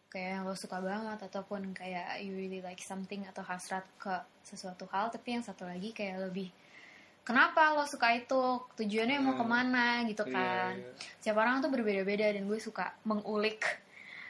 kayak 0.07 0.29
yang 0.31 0.43
lo 0.43 0.55
suka 0.55 0.79
banget 0.79 1.19
ataupun 1.21 1.75
kayak 1.75 2.23
you 2.23 2.31
really 2.31 2.63
like 2.63 2.79
something 2.79 3.27
atau 3.27 3.43
hasrat 3.43 3.83
ke 3.99 4.15
sesuatu 4.41 4.87
hal 4.87 5.11
tapi 5.11 5.35
yang 5.35 5.43
satu 5.43 5.67
lagi 5.67 5.91
kayak 5.91 6.23
lebih 6.23 6.47
kenapa 7.21 7.75
lo 7.75 7.83
suka 7.83 8.15
itu 8.15 8.63
tujuannya 8.79 9.19
mau 9.19 9.35
Hmm. 9.35 9.41
ke 9.43 9.45
mana 9.45 9.85
gitu 10.07 10.23
Iya, 10.23 10.31
kan 10.31 10.73
iya. 10.79 10.91
setiap 11.19 11.35
orang 11.35 11.59
tuh 11.59 11.67
berbeda-beda 11.67 12.31
dan 12.31 12.47
gue 12.47 12.55
suka 12.57 12.95
mengulik 13.03 13.59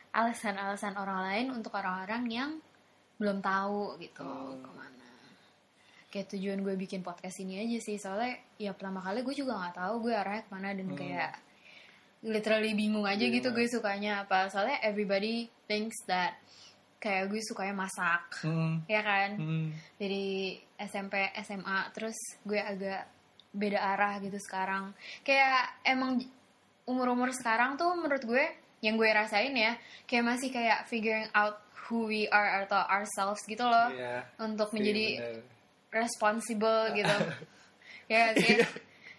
alasan-alasan 0.10 0.98
orang 0.98 1.20
lain 1.22 1.46
untuk 1.54 1.76
orang-orang 1.76 2.24
yang 2.28 2.52
belum 3.16 3.40
tahu 3.40 4.02
gitu 4.02 4.26
Hmm. 4.26 4.66
ke 4.66 4.72
mana 4.74 4.95
kayak 6.16 6.32
tujuan 6.32 6.64
gue 6.64 6.80
bikin 6.80 7.04
podcast 7.04 7.36
ini 7.38 7.60
aja 7.60 7.76
sih 7.84 8.00
soalnya 8.00 8.40
ya 8.56 8.72
pertama 8.72 9.04
kali 9.04 9.20
gue 9.20 9.36
juga 9.36 9.60
nggak 9.60 9.76
tahu 9.76 9.94
gue 10.02 10.14
arahnya 10.16 10.42
ke 10.42 10.50
mana 10.50 10.72
dan 10.72 10.88
Hmm. 10.88 10.96
kayak 10.96 11.32
literally 12.24 12.72
bingung 12.72 13.04
aja 13.04 13.20
Bingung 13.20 13.36
gitu 13.36 13.48
gue 13.52 13.68
sukanya 13.68 14.24
apa 14.24 14.48
soalnya 14.48 14.80
everybody 14.82 15.46
thinks 15.68 16.00
that 16.08 16.40
kayak 16.98 17.28
gue 17.28 17.44
sukanya 17.44 17.76
masak 17.78 18.24
Hmm. 18.42 18.80
ya 18.88 19.04
kan 19.04 19.36
Hmm. 19.36 19.68
dari 20.00 20.56
SMP 20.80 21.20
SMA 21.38 21.92
terus 21.92 22.16
gue 22.42 22.58
agak 22.58 23.12
beda 23.52 23.78
arah 23.78 24.18
gitu 24.20 24.40
sekarang 24.42 24.96
kayak 25.22 25.84
emang 25.84 26.24
umur-umur 26.84 27.30
sekarang 27.32 27.76
tuh 27.76 27.92
menurut 27.94 28.24
gue 28.24 28.46
yang 28.80 28.96
gue 28.96 29.08
rasain 29.08 29.52
ya 29.52 29.76
kayak 30.08 30.26
masih 30.26 30.50
kayak 30.50 30.88
figuring 30.88 31.28
out 31.32 31.60
who 31.86 32.08
we 32.08 32.26
are 32.28 32.64
atau 32.64 32.82
ourselves 32.90 33.44
gitu 33.46 33.62
loh 33.62 33.92
Iya. 33.92 34.26
untuk 34.40 34.72
Iya, 34.72 34.76
menjadi 34.76 35.06
bener. 35.20 35.54
Responsible 35.96 36.92
gitu. 36.94 37.16
Ya 38.06 38.38
sih. 38.38 38.62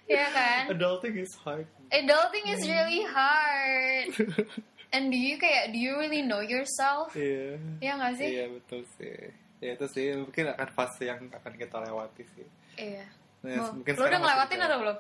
Ya 0.07 0.31
kan? 0.31 0.71
Adulting 0.71 1.19
is 1.19 1.35
hard. 1.43 1.67
Adulting 1.91 2.47
is 2.55 2.63
really 2.63 3.03
hard. 3.03 4.15
And 4.95 5.11
do 5.11 5.19
you 5.19 5.43
kayak 5.43 5.75
do 5.75 5.79
you 5.83 5.99
really 5.99 6.23
know 6.23 6.39
yourself? 6.39 7.11
Iya. 7.19 7.59
Ya 7.83 7.99
nggak 7.99 8.15
sih? 8.15 8.29
Iya 8.31 8.45
betul 8.47 8.87
sih. 8.95 9.35
Ya 9.59 9.75
itu 9.75 9.87
sih. 9.91 10.15
Mungkin 10.15 10.55
akan 10.55 10.69
fase 10.71 11.11
yang 11.11 11.19
akan 11.35 11.53
kita 11.59 11.83
lewati 11.83 12.23
sih. 12.31 12.47
Iya. 12.79 13.11
Nah, 13.43 13.59
Mau- 13.59 13.75
mungkin 13.83 13.93
lo 13.99 14.05
udah 14.07 14.21
ngelewatin 14.23 14.61
atau 14.63 14.79
belum? 14.79 14.97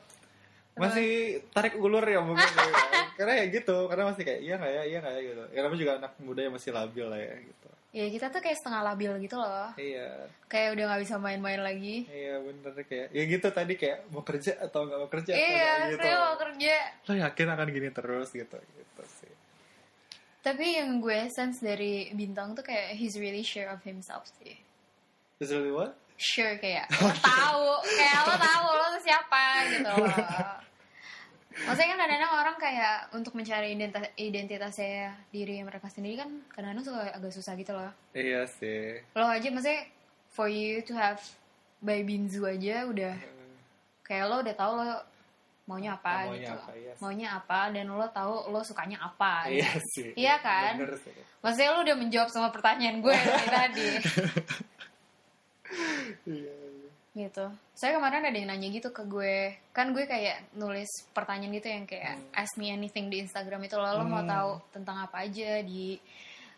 Masih 0.77 1.11
tarik 1.55 1.75
ulur 1.79 2.03
ya 2.03 2.21
mungkin 2.27 2.43
ya. 2.59 2.67
karena 3.15 3.33
ya 3.39 3.45
gitu 3.55 3.87
karena 3.87 4.11
masih 4.11 4.23
kayak 4.27 4.41
iya 4.43 4.55
nggak 4.59 4.73
ya 4.75 4.83
iya 4.83 4.99
nggak 4.99 5.15
ya 5.15 5.23
gitu. 5.31 5.43
Ya 5.55 5.59
namanya 5.62 5.79
juga 5.79 5.93
anak 6.03 6.12
muda 6.19 6.41
yang 6.43 6.55
masih 6.59 6.71
labil 6.75 7.07
lah 7.07 7.21
ya 7.23 7.35
gitu 7.39 7.69
ya 7.97 8.07
kita 8.13 8.29
tuh 8.29 8.45
kayak 8.45 8.61
setengah 8.61 8.83
labil 8.93 9.13
gitu 9.25 9.41
loh. 9.41 9.73
Iya. 9.81 10.29
Kayak 10.53 10.77
udah 10.77 10.85
nggak 10.93 11.03
bisa 11.09 11.17
main-main 11.17 11.61
lagi. 11.65 12.05
Iya 12.13 12.45
bener 12.45 12.73
kayak 12.85 13.09
ya 13.17 13.23
gitu 13.25 13.49
tadi 13.49 13.73
kayak 13.81 13.99
mau 14.13 14.21
kerja 14.21 14.53
atau 14.61 14.85
nggak 14.85 15.01
mau 15.01 15.09
kerja 15.09 15.33
iya 15.33 15.73
gitu 15.97 16.05
saya 16.05 16.17
mau 16.21 16.37
kerja. 16.37 16.77
Lo 17.09 17.13
yakin 17.17 17.49
akan 17.57 17.69
gini 17.73 17.89
terus 17.97 18.29
gitu 18.37 18.57
gitu 18.61 19.03
sih. 19.25 19.33
Tapi 20.45 20.77
yang 20.77 21.01
gue 21.01 21.33
sense 21.33 21.65
dari 21.65 22.13
bintang 22.13 22.53
tuh 22.53 22.63
kayak 22.63 22.93
he's 23.01 23.17
really 23.17 23.41
sure 23.41 23.73
of 23.73 23.81
himself 23.81 24.29
sih. 24.45 24.61
Is 25.41 25.49
really 25.49 25.73
what? 25.73 25.97
sure 26.17 26.57
kayak 26.57 26.89
lo 27.05 27.13
tahu 27.21 27.69
kayak 27.85 28.21
lo 28.25 28.35
tahu 28.41 28.69
lo 28.73 28.87
tuh 28.97 29.03
siapa 29.05 29.43
gitu 29.69 29.91
loh 29.93 30.65
maksudnya 31.59 31.88
kan 31.88 31.99
kadang-kadang 31.99 32.33
orang 32.37 32.57
kayak 32.57 32.97
untuk 33.11 33.33
mencari 33.33 33.73
identitas 33.73 34.12
identitasnya 34.14 34.92
diri 35.29 35.57
mereka 35.61 35.88
sendiri 35.88 36.21
kan 36.21 36.31
kadang-kadang 36.51 36.85
suka 36.85 37.01
agak 37.11 37.33
susah 37.33 37.53
gitu 37.55 37.73
loh 37.73 37.92
Iya 38.12 38.45
sih. 38.47 39.01
lo 39.11 39.25
aja 39.25 39.49
maksudnya 39.49 39.88
for 40.29 40.47
you 40.47 40.81
to 40.81 40.92
have 40.92 41.16
by 41.79 42.01
Binzu 42.01 42.45
aja 42.45 42.85
udah 42.85 43.16
kayak 44.03 44.25
lo 44.27 44.37
udah 44.38 44.53
tahu 44.53 44.73
lo 44.75 45.01
maunya 45.64 45.95
apa 45.95 46.29
Maunya 46.29 46.38
gitu 46.38 46.53
apa, 46.55 46.73
iya 46.75 46.92
maunya 46.97 47.29
apa 47.33 47.59
dan 47.71 47.87
lo 47.88 48.07
tahu 48.09 48.35
lo 48.49 48.61
sukanya 48.61 49.01
apa 49.01 49.49
Iya 49.49 49.66
gitu. 49.66 49.81
sih. 49.90 50.09
Iya 50.14 50.35
kan? 50.38 50.73
Bener 50.79 50.95
sih. 50.97 51.11
maksudnya 51.40 51.71
lo 51.73 51.81
udah 51.83 51.97
menjawab 51.97 52.29
semua 52.29 52.51
pertanyaan 52.51 53.01
gue 53.01 53.11
dari 53.27 53.49
tadi 53.49 53.88
Iya. 56.27 56.55
Gitu. 57.17 57.49
Saya 57.73 57.97
kemarin 57.97 58.29
ada 58.29 58.37
yang 58.37 58.53
nanya 58.53 58.69
gitu 58.69 58.93
ke 58.93 59.03
gue. 59.03 59.57
Kan 59.73 59.97
gue 59.97 60.05
kayak 60.05 60.53
nulis 60.53 60.87
pertanyaan 61.11 61.57
gitu 61.57 61.69
yang 61.73 61.85
kayak 61.89 62.21
ask 62.31 62.61
me 62.61 62.69
anything 62.69 63.09
di 63.09 63.25
Instagram 63.25 63.65
itu 63.65 63.75
lo, 63.75 63.89
lo 63.89 64.05
mau 64.05 64.21
Hmm. 64.21 64.29
tahu 64.29 64.51
tentang 64.71 65.01
apa 65.01 65.25
aja 65.25 65.65
di 65.65 65.97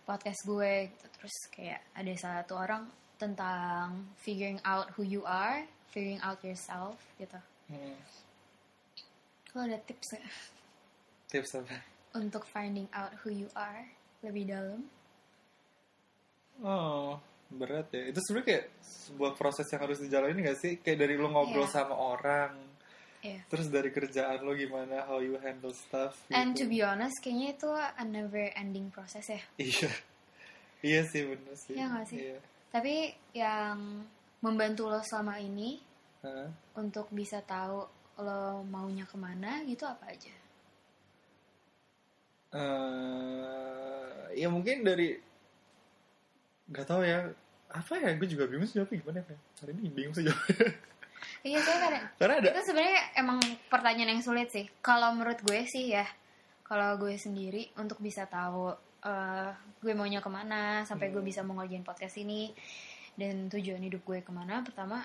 podcast 0.02 0.42
gue. 0.42 0.90
Gitu. 0.90 1.04
Terus 1.14 1.34
kayak 1.48 1.80
ada 1.94 2.12
satu 2.18 2.58
orang 2.58 2.90
tentang 3.14 4.02
figuring 4.18 4.58
out 4.62 4.90
who 4.94 5.02
you 5.02 5.22
are 5.22 5.62
figuring 5.88 6.18
out 6.20 6.38
yourself 6.42 6.98
gitu. 7.16 7.38
Hmm. 7.66 7.96
lo 9.52 9.64
ada 9.64 9.80
tips 9.82 10.12
gak 10.12 10.22
Tips 11.26 11.50
apa? 11.56 11.76
untuk 12.14 12.44
finding 12.46 12.86
out 12.92 13.10
who 13.24 13.32
you 13.32 13.48
are 13.52 13.84
lebih 14.20 14.46
dalam 14.46 14.86
berat 17.58 17.90
ya. 17.90 18.06
Itu 18.06 18.22
sebenarnya 18.22 18.46
kayak 18.46 18.64
sebuah 18.80 19.32
proses 19.34 19.66
yang 19.68 19.82
harus 19.82 19.98
dijalani 19.98 20.38
gak 20.40 20.58
sih? 20.58 20.72
Kayak 20.78 20.98
dari 21.02 21.14
lo 21.18 21.28
ngobrol 21.28 21.66
Iya. 21.66 21.74
sama 21.74 21.94
orang, 21.94 22.54
Iya. 23.18 23.42
terus 23.50 23.66
dari 23.66 23.90
kerjaan 23.90 24.40
lo 24.40 24.54
gimana, 24.54 25.02
how 25.04 25.18
you 25.18 25.34
handle 25.42 25.74
stuff. 25.74 26.14
and 26.30 26.54
to 26.54 26.64
gitu. 26.64 26.70
be 26.70 26.80
honest 26.80 27.18
kayaknya 27.18 27.48
itu 27.52 27.68
a 27.68 28.04
never 28.06 28.46
ending 28.54 28.88
proses 28.88 29.26
ya 29.26 29.42
Iya. 29.58 29.90
Iya 30.78 31.00
sih, 31.10 31.26
bener 31.26 31.54
sih. 31.58 31.74
Iya 31.74 31.84
nggak 31.90 32.06
sih? 32.06 32.18
Iya. 32.22 32.38
tapi 32.70 32.94
yang 33.34 34.06
membantu 34.38 34.86
lo 34.86 35.02
selama 35.02 35.40
ini 35.42 35.82
Hah? 36.22 36.46
untuk 36.78 37.10
bisa 37.10 37.42
tahu 37.42 37.82
lo 38.22 38.62
maunya 38.62 39.02
ke 39.02 39.16
mana 39.16 39.66
gitu 39.66 39.82
apa 39.82 40.14
aja 40.14 40.30
eh 42.48 44.36
ya 44.36 44.48
mungkin 44.48 44.84
dari 44.84 45.16
nggak 46.68 46.86
tahu 46.86 47.02
ya 47.04 47.24
apa 47.70 47.92
ya? 47.96 48.10
Gue 48.14 48.26
juga 48.26 48.44
bingung 48.46 48.64
sih 48.64 48.76
jawabnya 48.76 48.96
gimana 48.98 49.18
ya? 49.22 49.36
Hari 49.60 49.72
ini 49.74 49.88
bingung 49.88 50.14
sih 50.14 50.24
jawabnya. 50.24 50.68
Iya 51.42 51.58
saya 51.60 51.78
kadang 51.78 52.04
karena 52.14 52.34
ada 52.38 52.48
itu 52.50 52.62
sebenarnya 52.64 53.00
emang 53.14 53.38
pertanyaan 53.66 54.10
yang 54.14 54.22
sulit 54.22 54.48
sih. 54.50 54.66
Kalau 54.78 55.10
menurut 55.12 55.38
gue 55.40 55.60
sih 55.64 55.90
ya 55.90 56.06
kalau 56.62 56.94
gue 56.96 57.14
sendiri 57.14 57.70
untuk 57.74 57.98
bisa 57.98 58.26
tahu 58.26 58.70
eh, 59.00 59.50
gue 59.78 59.92
maunya 59.94 60.18
ke 60.18 60.26
mana 60.26 60.82
sampai 60.82 61.10
gue 61.10 61.18
Hmm. 61.18 61.26
bisa 61.26 61.42
mengerjain 61.42 61.82
podcast 61.82 62.18
ini 62.18 62.50
dan 63.14 63.46
tujuan 63.48 63.82
hidup 63.82 64.02
gue 64.02 64.22
ke 64.22 64.30
mana 64.30 64.62
pertama 64.62 65.02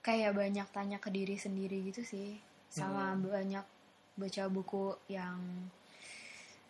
kayak 0.00 0.32
banyak 0.32 0.64
tanya 0.72 0.96
ke 0.96 1.08
diri 1.08 1.36
sendiri 1.36 1.80
gitu 1.88 2.04
sih. 2.04 2.36
Sama 2.68 3.12
Hmm. 3.12 3.28
banyak 3.28 3.64
baca 4.16 4.44
buku 4.48 4.96
yang 5.08 5.36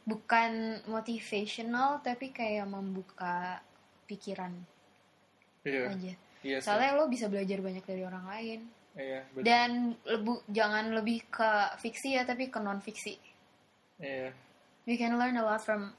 bukan 0.02 0.82
motivational 0.86 2.00
tapi 2.00 2.30
kayak 2.30 2.66
membuka 2.66 3.60
pikiran 4.06 4.50
iya. 5.62 5.84
Aja. 5.90 6.12
Iya 6.40 6.56
sih. 6.56 6.64
soalnya 6.64 6.96
lo 6.96 7.04
bisa 7.06 7.28
belajar 7.28 7.60
banyak 7.60 7.84
dari 7.84 8.02
orang 8.02 8.24
lain. 8.26 8.60
Iya 8.90 9.22
bener. 9.30 9.44
dan 9.46 9.70
lebu, 10.02 10.42
jangan 10.50 10.90
lebih 10.90 11.22
ke 11.30 11.50
fiksi 11.78 12.18
ya 12.18 12.26
tapi 12.26 12.50
ke 12.50 12.58
non 12.58 12.82
fiksi 12.82 13.14
iya. 14.02 14.34
We 14.82 14.98
can 14.98 15.14
learn 15.14 15.38
a 15.38 15.44
lot 15.46 15.62
from 15.62 15.94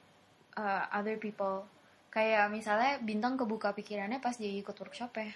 uh, 0.57 0.83
other 0.91 1.15
people. 1.15 1.63
Kayak 2.11 2.51
misalnya 2.51 2.99
bintang 2.99 3.39
kebuka 3.39 3.71
pikirannya 3.71 4.19
pas 4.19 4.35
dia 4.35 4.51
ikut 4.51 4.75
workshop 4.75 5.15
ya. 5.15 5.31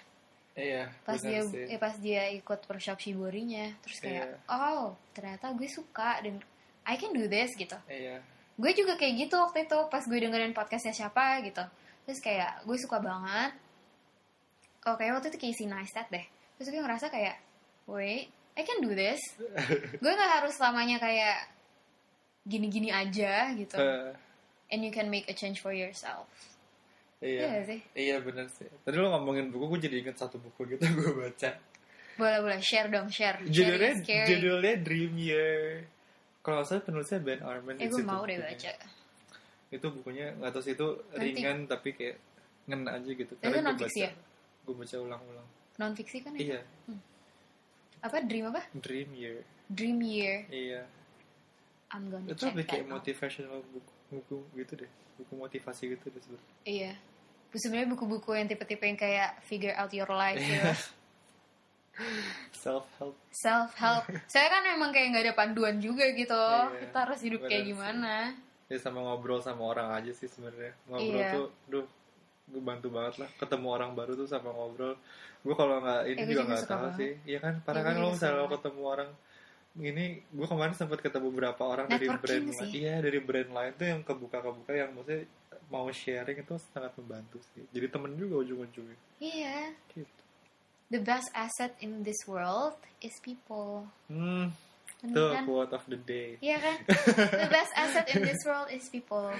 Iya 0.56 0.82
pas 1.04 1.16
dia 1.16 1.40
sih. 1.44 1.64
eh, 1.64 1.80
pas 1.80 1.96
dia 1.96 2.28
ikut 2.36 2.60
workshop 2.68 3.00
shiborinya. 3.00 3.72
Terus 3.80 3.98
kayak 4.04 4.26
Iya. 4.36 4.52
oh 4.52 4.92
ternyata 5.16 5.52
gue 5.56 5.68
suka 5.70 6.20
dan 6.20 6.36
I 6.84 7.00
can 7.00 7.16
do 7.16 7.24
this 7.24 7.56
gitu. 7.56 7.76
Iya. 7.88 8.20
Gue 8.60 8.76
juga 8.76 9.00
kayak 9.00 9.14
gitu 9.16 9.36
waktu 9.40 9.64
itu 9.64 9.78
pas 9.88 10.04
gue 10.04 10.18
dengerin 10.20 10.52
podcastnya 10.52 10.92
siapa 10.92 11.40
gitu. 11.40 11.64
Terus 12.04 12.20
kayak 12.20 12.68
gue 12.68 12.76
suka 12.76 13.00
banget 13.00 13.56
oh 14.86 14.94
kayak 14.94 15.18
waktu 15.18 15.28
itu 15.34 15.38
Casey 15.42 15.66
Neistat 15.66 16.06
deh. 16.08 16.24
Terus 16.56 16.68
gue 16.72 16.80
ngerasa 16.80 17.10
kayak 17.10 17.36
wait 17.90 18.30
I 18.56 18.64
can 18.64 18.80
do 18.80 18.96
this. 18.96 19.20
Gue 20.02 20.12
nggak 20.16 20.32
harus 20.40 20.56
selamanya 20.56 20.96
kayak 20.96 21.44
gini-gini 22.48 22.88
aja 22.88 23.52
gitu. 23.52 23.76
Eh, 23.76 24.16
and 24.72 24.80
you 24.80 24.88
can 24.88 25.12
make 25.12 25.28
a 25.28 25.36
change 25.36 25.60
for 25.60 25.76
yourself. 25.76 26.24
Iya. 27.20 27.40
Iya 27.44 27.60
sih? 27.68 27.80
Iya 27.92 28.16
bener 28.24 28.48
sih. 28.48 28.64
Tadi 28.80 28.96
lo 28.96 29.12
ngomongin 29.12 29.52
buku 29.52 29.76
gue 29.76 29.80
jadi 29.92 29.96
inget 30.00 30.16
satu 30.16 30.40
buku 30.40 30.72
gitu 30.72 30.88
gue 30.88 31.12
baca. 31.20 31.52
Boleh 32.16 32.38
boleh. 32.40 32.58
Share 32.64 32.88
dong 32.88 33.12
share. 33.12 33.44
Judulnya 33.44 34.00
judulnya 34.04 34.74
Dream 34.80 35.12
Year. 35.20 35.84
Kalau 36.40 36.64
salah 36.64 36.80
penulisnya 36.80 37.20
Ben 37.20 37.44
Arman 37.44 37.76
eh 37.76 37.92
gue 37.92 38.00
mau 38.00 38.24
deh 38.24 38.40
baca. 38.40 38.72
Itu 39.68 39.86
bukunya 39.92 40.32
nggak 40.40 40.52
tahu 40.56 40.62
sih 40.64 40.72
itu 40.72 40.88
Nanti. 41.12 41.20
ringan 41.20 41.68
tapi 41.68 41.92
kayak 41.92 42.16
ngena 42.72 42.96
aja 42.96 43.10
gitu. 43.12 43.32
Itu 43.36 43.52
gue 43.52 43.60
non-fiksi 43.60 44.00
ya? 44.00 44.12
Gue 44.66 44.74
baca 44.74 44.96
ulang-ulang 44.98 45.48
non 45.76 45.92
fiksi 45.92 46.20
kan 46.20 46.34
itu 46.34 46.50
iya 46.50 46.60
apa 47.98 48.20
dream 48.20 48.50
apa 48.50 48.62
Dream 48.74 49.10
Year 49.12 49.40
dream 49.66 49.98
year 50.00 50.44
iya 50.48 50.82
I'm 51.88 52.06
gonna 52.06 52.26
itu 52.26 52.42
lebih 52.44 52.66
kayak 52.66 52.86
motivational 52.86 53.62
buku, 53.64 53.90
buku 54.10 54.36
gitu 54.54 54.72
deh 54.76 54.90
buku 55.16 55.32
motivasi 55.34 55.82
gitu 55.92 56.06
deh 56.08 56.20
sebenarnya 56.20 56.54
Iya. 56.64 56.92
Sebenarnya 57.48 57.88
buku-buku 57.88 58.30
yang 58.32 58.44
tipe-tipe 58.44 58.84
yang 58.84 58.98
kayak 58.98 59.40
figure 59.40 59.72
out 59.72 59.88
your 59.88 60.10
life 60.10 60.36
gitu. 60.36 60.60
Iya. 60.60 60.76
self 62.52 62.84
help 62.98 63.16
Self 63.32 63.72
help. 63.74 64.04
Saya 64.26 64.50
kan 64.52 64.62
emang 64.66 64.92
kayak 64.92 65.08
nggak 65.08 65.24
ada 65.24 65.34
panduan 65.34 65.78
juga 65.78 66.04
gitu. 66.12 66.36
Iya, 66.36 66.84
Kita 66.84 66.98
harus 67.00 67.20
hidup 67.22 67.40
kayak 67.42 67.64
sih. 67.64 67.70
gimana. 67.72 68.14
ya 68.66 68.76
sama 68.76 68.98
ngobrol 69.00 69.38
sama 69.38 69.62
orang 69.64 69.94
aja 69.94 70.10
sih 70.10 70.26
sebenarnya 70.26 70.74
ngobrol 70.84 71.16
Iya. 71.16 71.30
tuh 71.32 71.46
duh 71.70 71.86
gue 72.46 72.60
bantu 72.60 72.88
banget 72.88 73.14
lah 73.18 73.30
ketemu 73.36 73.66
orang 73.68 73.90
baru 73.92 74.14
tuh 74.14 74.24
sama 74.24 74.48
ngobrol 74.48 74.94
gue 75.40 75.54
kalau 75.54 75.78
nggak 75.78 76.02
ini 76.06 76.18
Eh, 76.18 76.26
juga 76.28 76.42
nggak 76.44 76.62
tahu 76.62 76.78
banget. 76.80 76.94
sih 76.96 77.12
iya 77.26 77.38
kan 77.38 77.54
parah 77.60 77.76
Iya, 77.76 77.84
kan 77.84 77.94
gue 77.94 78.02
lo 78.02 78.08
misalnya 78.12 78.36
lo 78.36 78.48
ketemu 78.50 78.82
orang 78.84 79.10
ini 79.76 80.04
gue 80.24 80.46
kemarin 80.46 80.72
sempat 80.72 80.98
ketemu 80.98 81.26
beberapa 81.28 81.62
orang 81.62 81.86
dari 81.86 82.06
brand 82.08 82.46
sih. 82.48 82.56
lain 82.56 82.70
iya 82.72 82.94
dari 82.98 83.18
brand 83.18 83.50
lain 83.50 83.72
tuh 83.72 83.86
yang 83.86 84.00
kebuka 84.00 84.38
kebuka 84.40 84.72
yang 84.72 84.90
maksudnya 84.90 85.26
mau 85.66 85.86
sharing 85.88 86.38
itu 86.38 86.54
sangat 86.68 86.94
membantu 86.94 87.42
sih 87.50 87.66
jadi 87.68 87.86
temen 87.88 88.14
juga 88.14 88.40
ujung-ujungnya 88.40 88.98
Iya. 89.18 89.74
gitu 89.90 90.22
The 90.86 91.02
best 91.02 91.34
asset 91.34 91.74
in 91.78 92.00
this 92.00 92.22
world 92.24 92.78
is 93.00 93.10
people. 93.18 93.90
hmm 94.06 94.54
tuh 95.04 95.28
kan? 95.28 95.42
quote 95.44 95.70
of 95.70 95.82
the 95.84 95.98
day 95.98 96.38
Iya 96.38 96.56
kan? 96.56 96.76
The 97.42 97.50
best 97.50 97.72
asset 97.74 98.06
in 98.08 98.22
this 98.22 98.38
world 98.42 98.70
is 98.70 98.86
people. 98.86 99.34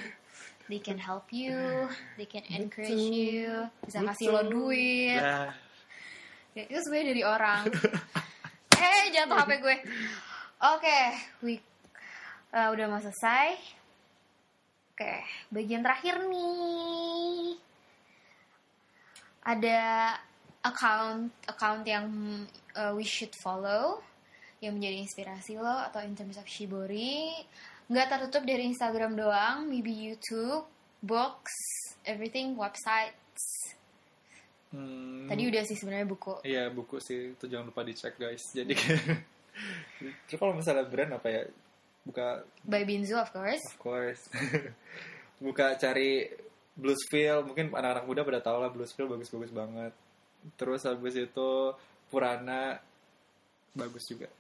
They 0.67 0.83
can 0.83 0.99
help 0.99 1.31
you, 1.31 1.87
they 2.19 2.27
can 2.27 2.43
encourage 2.51 2.91
Betul. 2.91 3.15
you, 3.15 3.51
bisa 3.87 4.03
kasih 4.03 4.27
lo 4.35 4.43
Betul. 4.47 4.51
duit. 4.51 5.23
nah 5.23 5.55
Ya, 6.57 6.65
itu 6.73 6.81
sebenarnya 6.89 7.09
dari 7.13 7.23
orang. 7.29 7.63
eh, 8.81 9.03
jatuh 9.13 9.37
HP 9.37 9.61
gue. 9.61 9.77
Oke, 10.73 11.01
we 11.45 11.61
eh, 12.49 12.69
udah 12.73 12.89
mau 12.89 12.97
selesai. 12.97 13.61
Oke, 14.97 15.21
bagian 15.53 15.85
terakhir 15.85 16.17
nih. 16.25 17.61
Ada 19.45 19.81
account 20.65 21.29
account 21.45 21.85
yang 21.85 22.09
eh, 22.73 22.93
we 22.97 23.05
should 23.05 23.37
follow 23.45 24.01
yang 24.65 24.81
menjadi 24.81 25.05
inspirasi 25.05 25.61
lo 25.61 25.77
atau 25.93 26.01
in 26.01 26.17
terms 26.17 26.41
of 26.41 26.49
Shibori 26.49 27.37
nggak 27.87 28.07
tertutup 28.11 28.43
dari 28.43 28.67
Instagram 28.67 29.15
doang 29.15 29.71
maybe 29.71 29.95
YouTube 29.95 30.67
books 31.03 31.55
everything 32.07 32.59
websites. 32.59 33.75
Hmm, 34.75 35.31
tadi 35.31 35.47
udah 35.47 35.63
sih 35.63 35.79
sebenarnya 35.79 36.07
buku. 36.11 36.43
Iya 36.43 36.71
buku 36.75 36.99
sih. 36.99 37.35
Itu 37.39 37.47
jangan 37.47 37.71
lupa 37.71 37.87
dicek 37.87 38.19
guys. 38.19 38.43
Jadi 38.51 38.75
terus 40.27 40.39
kalau 40.39 40.55
misalnya 40.59 40.87
brand 40.87 41.15
apa 41.15 41.29
ya? 41.31 41.43
Buka 42.07 42.43
by 42.67 42.83
Binzu 42.87 43.19
of 43.19 43.31
course. 43.31 43.63
Of 43.75 43.79
course. 43.83 44.23
Buka 45.45 45.79
cari 45.79 46.27
Bluesville 46.77 47.45
mungkin 47.45 47.73
anak-anak 47.73 48.05
muda 48.05 48.21
pada 48.27 48.41
tahu 48.43 48.57
lah 48.63 48.71
Bluesville 48.71 49.11
bagus-bagus 49.11 49.53
banget. 49.55 49.93
Terus 50.59 50.87
habis 50.87 51.15
itu 51.19 51.51
Purana 52.07 52.79
bagus 53.75 54.07
juga. 54.09 54.31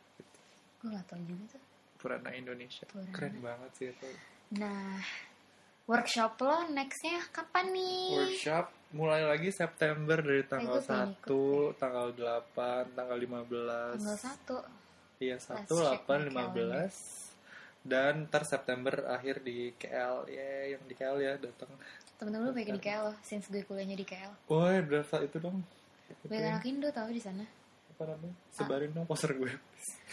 gue 0.76 0.92
gak 0.92 1.08
tau 1.08 1.18
juga 1.26 1.44
tuh 1.50 1.65
Purana 2.06 2.30
Indonesia. 2.38 2.86
Purana. 2.86 3.10
keren 3.10 3.34
banget 3.42 3.70
sih 3.74 3.86
itu. 3.90 4.06
nah 4.54 5.02
workshop 5.90 6.38
lo 6.38 6.70
nextnya 6.70 7.18
kapan 7.34 7.74
nih? 7.74 8.14
Workshop 8.14 8.66
mulai 8.94 9.26
lagi 9.26 9.50
September 9.50 10.22
dari 10.22 10.46
tanggal 10.46 10.78
pengen 10.86 11.18
1, 11.18 11.82
tanggal 11.82 12.06
8, 12.14 12.94
tanggal 12.94 13.18
15. 13.18 13.98
tanggal 13.98 14.18
satu. 14.22 14.56
Iya, 15.18 15.34
Let's 15.34 15.66
1, 15.66 15.66
check 15.66 16.06
8, 16.06 16.30
my 16.30 16.46
15 16.54 17.90
Dan 17.90 18.30
ntar 18.30 18.46
September 18.46 18.92
akhir 19.10 19.40
di 19.40 19.72
KL 19.74 20.28
Ya, 20.28 20.76
yang 20.76 20.82
di 20.86 20.94
KL 20.94 21.18
ya 21.18 21.34
datang. 21.42 21.74
Temen-temen 22.22 22.46
lo 22.46 22.54
baik 22.54 22.70
di 22.70 22.82
KL 22.86 23.18
since 23.26 23.50
gue 23.50 23.66
kuliahnya 23.66 23.98
di 23.98 24.06
KL 24.06 24.46
Woi, 24.46 24.78
berapa 24.86 25.26
itu 25.26 25.42
dong. 25.42 25.58
Itu 26.06 26.30
gue 26.30 26.38
anak 26.38 26.62
Indo 26.70 26.86
tau 26.94 27.10
di 27.10 27.18
sana. 27.18 27.42
Apa 27.98 28.14
namanya? 28.14 28.36
Sebarin 28.54 28.94
dong 28.94 29.10
poster 29.10 29.34
gue. 29.34 29.50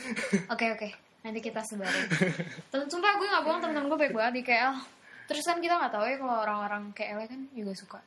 Oke 0.54 0.74
oke 0.74 1.13
nanti 1.24 1.40
kita 1.40 1.64
sebarin. 1.64 2.06
Temen, 2.72 2.88
sumpah 2.92 3.16
gue 3.16 3.28
gak 3.32 3.44
bohong 3.48 3.62
temen-temen 3.64 3.88
gue 3.88 4.00
baik 4.00 4.14
banget. 4.14 4.34
Di 4.38 4.44
KL 4.44 4.76
terus 5.24 5.48
kan 5.48 5.64
kita 5.64 5.80
nggak 5.80 5.94
tahu 5.96 6.04
ya 6.04 6.20
kalau 6.20 6.36
orang-orang 6.44 6.84
KL 6.92 7.18
kan 7.24 7.42
juga 7.56 7.74
suka. 7.80 8.00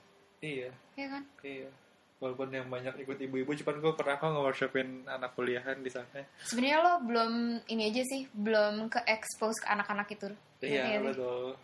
Iya, 0.44 0.68
ya 1.00 1.06
kan? 1.08 1.22
Iya. 1.40 1.68
Walaupun 2.16 2.48
yang 2.48 2.68
banyak 2.72 2.96
ikut 3.04 3.20
ibu-ibu 3.28 3.52
Cuman 3.60 3.76
gue 3.80 3.92
pernah 3.92 4.16
kok 4.16 4.28
nge-workshopin 4.32 5.08
anak 5.08 5.32
kuliahan 5.32 5.80
di 5.80 5.88
sana. 5.88 6.28
Sebenarnya 6.44 6.78
lo 6.84 6.92
belum 7.04 7.32
ini 7.72 7.82
aja 7.88 8.04
sih 8.04 8.28
belum 8.36 8.92
ke 8.92 9.00
expose 9.08 9.64
ke 9.64 9.68
anak-anak 9.72 10.08
itu. 10.12 10.28
Iya, 10.60 11.00
sih? 11.00 11.04
betul. 11.08 11.56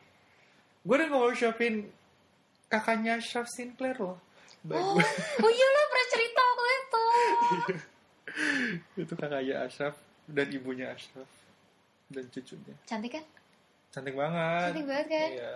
Gue 0.88 0.94
udah 0.96 1.08
nge-workshopin 1.12 1.74
kakaknya 2.72 3.20
Chef 3.20 3.44
Sinclair 3.52 4.00
loh. 4.00 4.16
Oh, 4.72 4.96
gue 4.96 5.04
oh 5.44 5.50
iya 5.52 5.66
lo 5.68 5.82
pernah 5.90 6.08
cerita 6.08 6.40
waktu 6.40 6.64
itu. 6.72 7.04
Itu 9.04 9.14
kakaknya 9.20 9.68
Ashraf 9.68 10.00
dan 10.24 10.48
ibunya 10.48 10.96
Ashraf 10.96 11.41
dan 12.12 12.24
cucunya. 12.28 12.74
Cantik 12.84 13.12
kan? 13.18 13.24
Cantik 13.92 14.14
banget. 14.14 14.70
Cantik 14.70 14.86
banget 14.86 15.06
kan? 15.08 15.30
iya. 15.32 15.54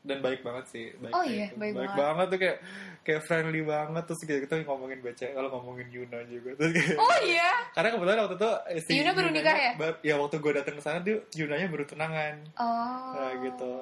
Dan 0.00 0.24
baik 0.24 0.40
banget 0.40 0.64
sih 0.72 0.96
baik 0.96 1.12
Oh 1.12 1.20
iya, 1.20 1.52
baik 1.60 1.76
banget. 1.76 2.32
tuh 2.32 2.38
kayak 2.40 2.56
kayak 3.04 3.20
friendly 3.28 3.60
banget. 3.60 4.02
Terus 4.08 4.20
kayak 4.24 4.40
kita 4.48 4.54
ngomongin 4.64 5.04
BC 5.04 5.36
kalau 5.36 5.52
ngomongin 5.52 5.92
Yuna 5.92 6.24
juga. 6.24 6.56
Terus 6.56 6.72
kayak 6.72 6.96
oh 6.96 7.16
iya? 7.20 7.50
Karena 7.76 7.88
kebetulan 7.92 8.18
waktu 8.24 8.36
itu 8.40 8.50
eh, 8.72 8.80
si 8.80 8.90
Yuna 8.96 9.12
baru 9.12 9.28
nikah 9.28 9.56
ya? 9.60 9.72
bar- 9.76 10.00
ya 10.00 10.14
waktu 10.16 10.40
gue 10.40 10.52
datang 10.56 10.74
ke 10.80 10.82
sana 10.82 11.04
dia 11.04 11.20
Yunanya 11.36 11.68
baru 11.68 11.84
tunangan. 11.84 12.34
Oh. 12.56 13.12
Nah, 13.12 13.32
gitu. 13.44 13.72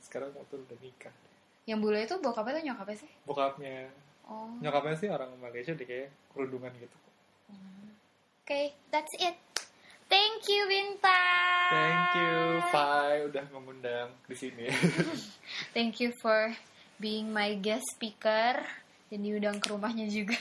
Sekarang 0.00 0.32
waktu 0.32 0.56
udah 0.56 0.78
nikah. 0.80 1.12
Yang 1.68 1.78
bule 1.84 1.98
itu 2.00 2.14
bokapnya 2.16 2.52
tuh 2.56 2.64
nyokapnya 2.72 2.96
sih? 3.04 3.10
Bokapnya. 3.28 3.92
Oh. 4.24 4.48
Oke 4.48 4.64
nyokapnya 4.64 4.96
sih 4.96 5.08
orang 5.12 5.36
Malaysia 5.36 5.76
deh 5.76 5.84
kayak 5.84 6.08
kerudungan 6.32 6.72
gitu. 6.80 6.96
That's 8.88 9.12
it 9.20 9.36
thank 10.08 10.44
you 10.48 10.64
Bintang 10.66 11.70
thank 11.70 12.08
you 12.16 12.38
Fai 12.68 13.24
udah 13.24 13.48
mengundang 13.48 14.12
di 14.28 14.36
sini. 14.36 14.68
Thank 15.76 16.04
you 16.04 16.12
for 16.20 16.52
being 17.00 17.32
my 17.32 17.56
guest 17.56 17.96
speaker. 17.96 18.60
Dan 19.08 19.24
diundang 19.24 19.56
ke 19.56 19.72
rumahnya 19.72 20.04
juga. 20.04 20.36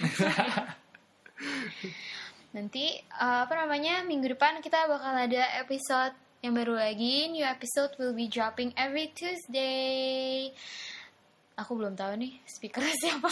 Nanti 2.56 3.00
uh, 3.16 3.48
apa 3.48 3.54
namanya 3.64 4.04
minggu 4.04 4.36
depan 4.36 4.60
kita 4.60 4.92
bakal 4.92 5.16
ada 5.16 5.56
episode 5.64 6.12
yang 6.44 6.52
baru 6.52 6.76
lagi. 6.76 7.32
New 7.32 7.48
episode 7.48 7.96
will 7.96 8.12
be 8.12 8.28
dropping 8.28 8.76
every 8.76 9.16
Tuesday. 9.16 10.52
Aku 11.56 11.80
belum 11.80 11.96
tahu 11.96 12.20
nih 12.20 12.44
speakernya 12.44 12.96
siapa. 13.08 13.32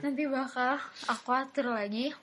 Nanti 0.00 0.24
bakal 0.24 0.80
aku 1.04 1.28
atur 1.36 1.76
lagi 1.76 2.16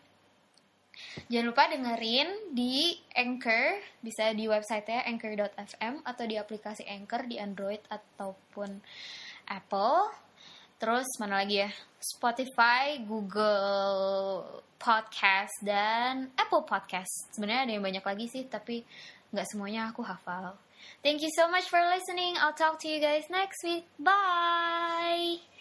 Jangan 1.29 1.47
lupa 1.49 1.63
dengerin 1.69 2.29
di 2.51 2.97
Anchor, 3.13 3.79
bisa 4.01 4.33
di 4.33 4.49
website-nya 4.49 5.05
anchor.fm 5.07 6.03
atau 6.03 6.23
di 6.25 6.35
aplikasi 6.35 6.83
Anchor 6.89 7.25
di 7.29 7.37
Android 7.37 7.81
ataupun 7.87 8.81
Apple. 9.47 10.11
Terus 10.81 11.07
mana 11.21 11.45
lagi 11.45 11.63
ya? 11.63 11.71
Spotify, 12.03 12.99
Google 13.07 14.43
Podcast 14.75 15.55
dan 15.63 16.27
Apple 16.35 16.67
Podcast. 16.67 17.31
Sebenarnya 17.31 17.63
ada 17.63 17.73
yang 17.79 17.85
banyak 17.87 18.03
lagi 18.03 18.25
sih, 18.27 18.43
tapi 18.51 18.83
nggak 19.31 19.47
semuanya 19.47 19.87
aku 19.87 20.03
hafal. 20.03 20.59
Thank 20.99 21.23
you 21.23 21.31
so 21.39 21.47
much 21.47 21.71
for 21.71 21.79
listening. 21.79 22.35
I'll 22.35 22.51
talk 22.51 22.83
to 22.83 22.91
you 22.91 22.99
guys 22.99 23.31
next 23.31 23.63
week. 23.63 23.87
Bye. 23.95 25.52